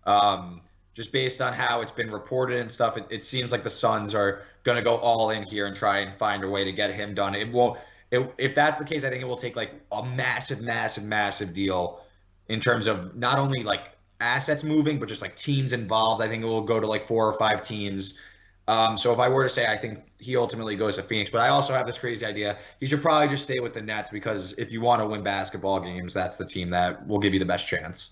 Um, 0.07 0.61
just 0.95 1.13
based 1.13 1.41
on 1.41 1.53
how 1.53 1.81
it's 1.81 1.93
been 1.93 2.11
reported 2.11 2.59
and 2.59 2.71
stuff, 2.71 2.97
it, 2.97 3.07
it 3.11 3.25
seems 3.25 3.53
like 3.53 3.63
the 3.63 3.71
Suns 3.71 4.15
are 4.15 4.43
going 4.65 4.77
to 4.77 4.83
go 4.83 4.97
all 4.97 5.31
in 5.31 5.43
here 5.43 5.67
and 5.67 5.77
try 5.77 5.99
and 5.99 6.15
find 6.15 6.45
a 6.45 6.49
way 6.49 6.65
to 6.65 6.73
get 6.73 6.93
him 6.93 7.15
done. 7.15 7.35
It 7.35 7.51
won't. 7.51 7.79
It, 8.11 8.33
if 8.39 8.55
that's 8.55 8.79
the 8.79 8.85
case, 8.85 9.05
I 9.05 9.11
think 9.11 9.23
it 9.23 9.27
will 9.27 9.37
take 9.37 9.57
like 9.57 9.73
a 9.93 10.05
massive, 10.05 10.61
massive, 10.61 11.05
massive 11.05 11.53
deal 11.53 12.01
in 12.49 12.59
terms 12.59 12.89
of 12.89 13.15
not 13.15 13.39
only 13.39 13.63
like 13.63 13.93
assets 14.21 14.65
moving, 14.65 14.99
but 14.99 15.09
just 15.09 15.23
like 15.23 15.37
teams 15.37 15.73
involved. 15.73 16.21
I 16.21 16.29
think 16.29 16.43
it 16.43 16.47
will 16.47 16.63
go 16.63 16.81
to 16.81 16.87
like 16.87 17.05
four 17.05 17.27
or 17.27 17.39
five 17.39 17.63
teams. 17.63 18.19
Um, 18.67 18.99
so 18.99 19.13
if 19.13 19.19
I 19.19 19.29
were 19.29 19.45
to 19.45 19.49
say, 19.49 19.67
I 19.67 19.77
think 19.77 20.01
he 20.19 20.37
ultimately 20.37 20.77
goes 20.77 20.97
to 20.97 21.03
Phoenix, 21.03 21.31
but 21.31 21.41
I 21.41 21.49
also 21.49 21.73
have 21.73 21.87
this 21.87 21.99
crazy 21.99 22.27
idea. 22.27 22.59
He 22.79 22.87
should 22.87 23.01
probably 23.01 23.29
just 23.29 23.45
stay 23.45 23.61
with 23.61 23.75
the 23.75 23.81
Nets 23.81 24.11
because 24.11 24.53
if 24.59 24.71
you 24.71 24.81
want 24.81 25.01
to 25.03 25.07
win 25.07 25.23
basketball 25.23 25.81
games, 25.81 26.13
that's 26.13 26.37
the 26.37 26.45
team 26.45 26.71
that 26.71 27.07
will 27.07 27.19
give 27.19 27.33
you 27.33 27.39
the 27.41 27.47
best 27.47 27.67
chance. 27.67 28.11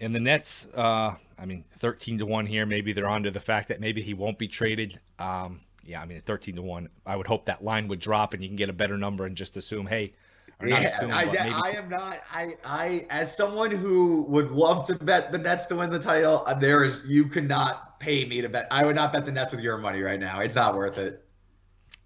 And 0.00 0.14
the 0.14 0.20
Nets, 0.20 0.66
uh, 0.74 1.14
I 1.38 1.46
mean, 1.46 1.64
13 1.78 2.18
to 2.18 2.26
1 2.26 2.46
here. 2.46 2.66
Maybe 2.66 2.92
they're 2.92 3.08
on 3.08 3.22
to 3.24 3.30
the 3.30 3.40
fact 3.40 3.68
that 3.68 3.80
maybe 3.80 4.00
he 4.00 4.14
won't 4.14 4.38
be 4.38 4.48
traded. 4.48 4.98
Um, 5.18 5.60
yeah, 5.84 6.00
I 6.00 6.06
mean, 6.06 6.20
13 6.20 6.56
to 6.56 6.62
1. 6.62 6.88
I 7.06 7.16
would 7.16 7.26
hope 7.26 7.46
that 7.46 7.62
line 7.62 7.88
would 7.88 8.00
drop 8.00 8.34
and 8.34 8.42
you 8.42 8.48
can 8.48 8.56
get 8.56 8.70
a 8.70 8.72
better 8.72 8.96
number 8.96 9.26
and 9.26 9.36
just 9.36 9.56
assume, 9.56 9.86
hey, 9.86 10.14
yeah, 10.66 10.80
assume, 10.80 11.10
I, 11.10 11.24
I 11.64 11.70
am 11.70 11.88
not. 11.88 12.20
I, 12.32 12.54
I, 12.64 13.06
as 13.08 13.34
someone 13.34 13.70
who 13.70 14.22
would 14.28 14.50
love 14.50 14.86
to 14.88 14.94
bet 14.94 15.32
the 15.32 15.38
Nets 15.38 15.66
to 15.66 15.76
win 15.76 15.90
the 15.90 15.98
title, 15.98 16.42
uh, 16.46 16.54
there 16.54 16.84
is 16.84 17.00
you 17.06 17.26
cannot 17.26 17.98
pay 17.98 18.26
me 18.26 18.42
to 18.42 18.48
bet. 18.48 18.68
I 18.70 18.84
would 18.84 18.96
not 18.96 19.12
bet 19.12 19.24
the 19.24 19.32
Nets 19.32 19.52
with 19.52 19.62
your 19.62 19.78
money 19.78 20.02
right 20.02 20.20
now. 20.20 20.40
It's 20.40 20.56
not 20.56 20.74
worth 20.74 20.98
it. 20.98 21.24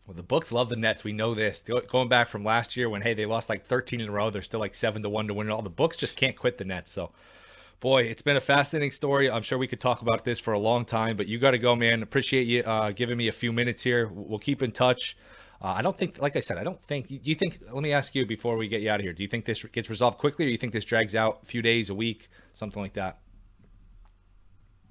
Well, 0.07 0.15
the 0.15 0.23
books 0.23 0.53
love 0.53 0.69
the 0.69 0.77
Nets. 0.77 1.03
We 1.03 1.13
know 1.13 1.35
this. 1.35 1.63
Going 1.89 2.09
back 2.09 2.29
from 2.29 2.45
last 2.45 2.77
year 2.77 2.89
when 2.89 3.03
hey 3.03 3.15
they 3.15 3.25
lost 3.25 3.49
like 3.49 3.67
13 3.67 4.01
in 4.01 4.09
a 4.09 4.13
row, 4.13 4.31
they're 4.31 4.43
still 4.43 4.61
like 4.61 4.75
seven 4.75 5.03
to 5.03 5.09
one 5.09 5.27
to 5.29 5.35
win 5.35 5.49
it 5.49 5.51
all. 5.51 5.63
The 5.63 5.71
books 5.71 5.97
just 5.97 6.15
can't 6.15 6.37
quit 6.37 6.59
the 6.59 6.65
Nets. 6.65 6.93
So, 6.93 7.11
boy, 7.85 8.05
it's 8.05 8.23
been 8.23 8.39
a 8.39 8.41
fascinating 8.41 8.91
story. 8.91 9.31
I'm 9.31 9.43
sure 9.43 9.59
we 9.59 9.67
could 9.67 9.79
talk 9.79 10.01
about 10.01 10.25
this 10.25 10.41
for 10.41 10.55
a 10.55 10.59
long 10.59 10.87
time, 10.87 11.19
but 11.19 11.29
you 11.29 11.39
got 11.39 11.51
to 11.51 11.59
go, 11.59 11.77
man. 11.77 12.03
Appreciate 12.03 12.47
you 12.47 12.63
uh, 12.63 12.93
giving 12.93 13.19
me 13.19 13.29
a 13.29 13.33
few 13.33 13.53
minutes 13.53 13.83
here. 13.83 14.09
We'll 14.11 14.39
keep 14.39 14.63
in 14.63 14.73
touch. 14.73 15.19
Uh, 15.61 15.67
I 15.67 15.83
don't 15.83 15.97
think, 15.97 16.19
like 16.19 16.35
I 16.35 16.41
said, 16.41 16.57
I 16.57 16.65
don't 16.65 16.83
think. 16.83 17.09
Do 17.09 17.19
you 17.23 17.35
think? 17.35 17.59
Let 17.71 17.83
me 17.83 17.93
ask 17.93 18.15
you 18.15 18.25
before 18.25 18.57
we 18.57 18.69
get 18.69 18.81
you 18.81 18.89
out 18.89 19.01
of 19.01 19.05
here. 19.05 19.13
Do 19.13 19.23
you 19.23 19.29
think 19.29 19.45
this 19.45 19.63
gets 19.65 19.91
resolved 19.91 20.17
quickly, 20.17 20.47
or 20.47 20.49
do 20.49 20.53
you 20.53 20.57
think 20.57 20.73
this 20.73 20.87
drags 20.87 21.15
out 21.15 21.41
a 21.43 21.45
few 21.45 21.61
days, 21.61 21.91
a 21.91 21.95
week, 21.95 22.31
something 22.55 22.83
like 22.83 22.95
that? 22.95 23.19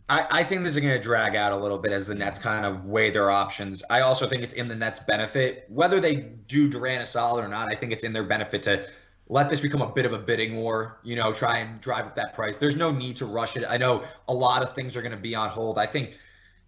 I, 0.07 0.27
I 0.29 0.43
think 0.43 0.63
this 0.63 0.75
is 0.75 0.79
going 0.79 0.93
to 0.93 1.01
drag 1.01 1.35
out 1.35 1.51
a 1.51 1.57
little 1.57 1.79
bit 1.79 1.93
as 1.93 2.05
the 2.05 2.13
Nets 2.13 2.37
kind 2.37 2.63
of 2.63 2.85
weigh 2.85 3.09
their 3.09 3.31
options. 3.31 3.81
I 3.89 4.01
also 4.01 4.29
think 4.29 4.43
it's 4.43 4.53
in 4.53 4.67
the 4.67 4.75
Nets' 4.75 4.99
benefit, 4.99 5.65
whether 5.67 5.99
they 5.99 6.17
do 6.47 6.69
Durant 6.69 7.01
a 7.01 7.07
solid 7.07 7.43
or 7.43 7.47
not. 7.47 7.71
I 7.71 7.75
think 7.75 7.91
it's 7.91 8.03
in 8.03 8.13
their 8.13 8.23
benefit 8.23 8.61
to 8.63 8.85
let 9.27 9.49
this 9.49 9.59
become 9.59 9.81
a 9.81 9.91
bit 9.91 10.05
of 10.05 10.13
a 10.13 10.17
bidding 10.17 10.57
war. 10.57 10.99
You 11.03 11.15
know, 11.15 11.33
try 11.33 11.59
and 11.59 11.79
drive 11.81 12.05
up 12.05 12.15
that 12.15 12.33
price. 12.33 12.57
There's 12.57 12.75
no 12.75 12.91
need 12.91 13.15
to 13.17 13.25
rush 13.25 13.55
it. 13.55 13.63
I 13.67 13.77
know 13.77 14.03
a 14.27 14.33
lot 14.33 14.63
of 14.63 14.75
things 14.75 14.95
are 14.97 15.01
going 15.01 15.13
to 15.13 15.17
be 15.17 15.35
on 15.35 15.49
hold. 15.49 15.77
I 15.77 15.85
think 15.85 16.17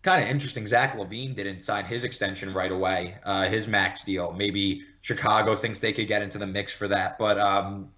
kind 0.01 0.23
of 0.23 0.29
interesting. 0.29 0.65
Zach 0.65 0.95
LaVine 0.95 1.35
didn't 1.35 1.61
sign 1.61 1.83
his 1.85 2.03
extension 2.03 2.53
right 2.53 2.71
away, 2.71 3.17
uh, 3.23 3.45
his 3.45 3.67
max 3.67 4.03
deal. 4.03 4.31
Maybe 4.31 4.83
Chicago 5.01 5.55
thinks 5.55 5.79
they 5.79 5.93
could 5.93 6.07
get 6.07 6.21
into 6.21 6.37
the 6.37 6.47
mix 6.47 6.73
for 6.73 6.87
that, 6.87 7.17
but 7.17 7.39
um, 7.39 7.91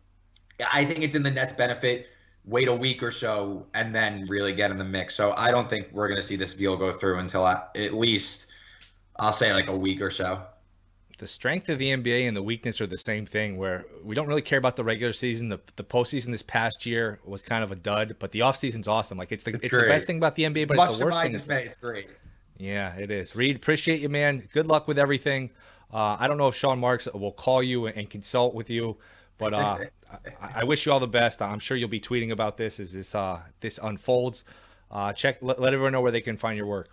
I 0.74 0.86
think 0.86 1.02
it's 1.02 1.16
in 1.16 1.24
the 1.24 1.32
Nets' 1.32 1.52
benefit. 1.52 2.08
Wait 2.46 2.70
a 2.70 2.74
week 2.74 3.04
or 3.04 3.12
so 3.12 3.68
and 3.74 3.94
then 3.94 4.26
really 4.30 4.54
get 4.54 4.72
in 4.72 4.78
the 4.78 4.86
mix. 4.86 5.14
So 5.16 5.34
I 5.36 5.52
don't 5.52 5.70
think 5.70 5.90
we're 5.92 6.08
going 6.08 6.20
to 6.20 6.26
see 6.26 6.38
this 6.38 6.56
deal 6.56 6.78
go 6.78 6.94
through 6.94 7.20
until 7.20 7.46
at 7.46 7.94
least 7.94 8.48
I'll 9.20 9.34
say 9.34 9.52
like 9.52 9.68
a 9.68 9.76
week 9.76 10.02
or 10.02 10.10
so 10.10 10.42
the 11.18 11.28
strength 11.28 11.70
of 11.70 11.80
the 11.80 11.90
NBA 11.90 12.28
and 12.28 12.38
the 12.38 12.44
weakness 12.44 12.80
are 12.80 12.88
the 12.88 12.98
same 12.98 13.26
thing. 13.26 13.58
Where 13.58 13.86
we 14.04 14.16
don't 14.16 14.28
really 14.28 14.42
care 14.42 14.60
about 14.60 14.76
the 14.76 14.84
regular 14.84 15.14
season. 15.14 15.50
The 15.50 15.60
the 15.76 15.84
postseason 15.84 16.28
this 16.28 16.44
past 16.44 16.86
year 16.86 17.20
was 17.26 17.42
kind 17.42 17.64
of 17.64 17.72
a 17.72 17.76
dud, 17.76 18.18
but 18.20 18.32
the 18.32 18.40
offseason's 18.40 18.88
awesome. 18.88 19.18
Like 19.18 19.32
it's 19.32 19.44
the 19.44 19.54
it's, 19.56 19.66
it's 19.66 19.76
the 19.76 19.84
best 19.84 20.08
thing 20.08 20.18
about 20.18 20.36
the 20.36 20.44
NBA, 20.44 20.68
but 20.68 20.78
Much 20.78 20.90
it's 20.90 21.00
the 21.00 21.06
worst 21.06 21.22
thing. 21.22 21.32
Dismay, 21.32 21.66
it's 21.66 21.78
great. 21.78 22.08
Yeah, 22.58 22.96
it 22.96 23.12
is. 23.12 23.36
Reed, 23.36 23.56
appreciate 23.56 24.02
you, 24.02 24.10
man. 24.10 24.48
Good 24.52 24.68
luck 24.68 24.88
with 24.88 24.98
everything. 24.98 25.52
Uh, 25.94 26.18
I 26.20 26.28
don't 26.28 26.38
know 26.38 26.48
if 26.48 26.56
Sean 26.56 26.80
Marks 26.80 27.08
will 27.14 27.32
call 27.32 27.64
you 27.64 27.88
and 27.88 28.10
consult 28.10 28.54
with 28.54 28.70
you, 28.70 28.98
but 29.38 29.54
uh, 29.54 29.78
I, 30.42 30.62
I, 30.62 30.64
wish 30.64 30.86
you 30.86 30.92
all 30.92 31.00
the 31.00 31.08
best. 31.08 31.42
I'm 31.42 31.60
sure 31.60 31.78
you'll 31.78 31.88
be 31.88 32.02
tweeting 32.02 32.32
about 32.32 32.58
this 32.58 32.80
as 32.80 32.92
this 32.92 33.16
uh, 33.16 33.40
this 33.62 33.80
unfolds. 33.82 34.44
Uh, 34.90 35.14
check, 35.14 35.38
let, 35.42 35.60
let 35.60 35.74
everyone 35.74 35.94
know 35.94 36.02
where 36.02 36.12
they 36.12 36.22
can 36.22 36.38
find 36.38 36.58
your 36.58 36.68
work. 36.68 36.90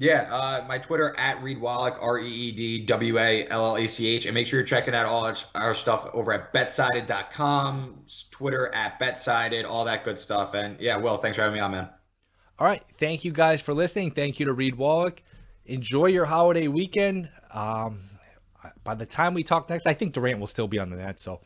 Yeah, 0.00 0.28
uh, 0.30 0.64
my 0.68 0.78
Twitter 0.78 1.12
at 1.18 1.42
Reed 1.42 1.60
Wallach, 1.60 1.98
R 2.00 2.20
E 2.20 2.30
E 2.30 2.52
D 2.52 2.78
W 2.86 3.18
A 3.18 3.48
L 3.48 3.66
L 3.66 3.76
A 3.76 3.88
C 3.88 4.06
H. 4.06 4.26
And 4.26 4.34
make 4.34 4.46
sure 4.46 4.60
you're 4.60 4.66
checking 4.66 4.94
out 4.94 5.06
all 5.06 5.34
our 5.56 5.74
stuff 5.74 6.06
over 6.14 6.32
at 6.32 6.52
betsided.com, 6.52 8.04
Twitter 8.30 8.72
at 8.72 9.00
betsided, 9.00 9.64
all 9.64 9.84
that 9.86 10.04
good 10.04 10.16
stuff. 10.16 10.54
And 10.54 10.80
yeah, 10.80 10.96
Will, 10.96 11.16
thanks 11.16 11.36
for 11.36 11.42
having 11.42 11.56
me 11.56 11.60
on, 11.60 11.72
man. 11.72 11.88
All 12.60 12.66
right. 12.66 12.84
Thank 12.98 13.24
you 13.24 13.32
guys 13.32 13.60
for 13.60 13.74
listening. 13.74 14.12
Thank 14.12 14.38
you 14.38 14.46
to 14.46 14.52
Reed 14.52 14.76
Wallach. 14.76 15.20
Enjoy 15.66 16.06
your 16.06 16.26
holiday 16.26 16.68
weekend. 16.68 17.28
Um, 17.50 17.98
by 18.84 18.94
the 18.94 19.06
time 19.06 19.34
we 19.34 19.42
talk 19.42 19.68
next, 19.68 19.84
I 19.84 19.94
think 19.94 20.12
Durant 20.12 20.38
will 20.38 20.46
still 20.46 20.68
be 20.68 20.78
on 20.78 20.90
the 20.90 20.96
net. 20.96 21.18
So 21.18 21.40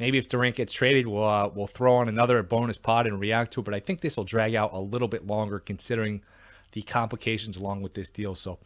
maybe 0.00 0.18
if 0.18 0.28
Durant 0.28 0.56
gets 0.56 0.72
traded, 0.72 1.06
we'll, 1.06 1.24
uh, 1.24 1.48
we'll 1.54 1.68
throw 1.68 1.94
on 1.94 2.08
another 2.08 2.42
bonus 2.42 2.78
pod 2.78 3.06
and 3.06 3.20
react 3.20 3.52
to 3.52 3.60
it. 3.60 3.64
But 3.64 3.74
I 3.74 3.80
think 3.80 4.00
this 4.00 4.16
will 4.16 4.24
drag 4.24 4.56
out 4.56 4.72
a 4.72 4.80
little 4.80 5.06
bit 5.06 5.24
longer 5.24 5.60
considering– 5.60 6.22
the 6.72 6.82
complications 6.82 7.56
along 7.56 7.82
with 7.82 7.94
this 7.94 8.10
deal. 8.10 8.34
So 8.34 8.58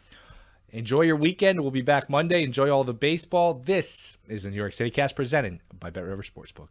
enjoy 0.70 1.02
your 1.02 1.16
weekend. 1.16 1.60
We'll 1.60 1.70
be 1.70 1.82
back 1.82 2.08
Monday. 2.08 2.42
Enjoy 2.42 2.70
all 2.70 2.84
the 2.84 2.94
baseball. 2.94 3.54
This 3.54 4.16
is 4.28 4.44
the 4.44 4.50
New 4.50 4.56
York 4.56 4.72
City 4.72 4.90
Cast 4.90 5.14
presented 5.14 5.60
by 5.78 5.90
Bet 5.90 6.04
River 6.04 6.22
Sportsbook. 6.22 6.68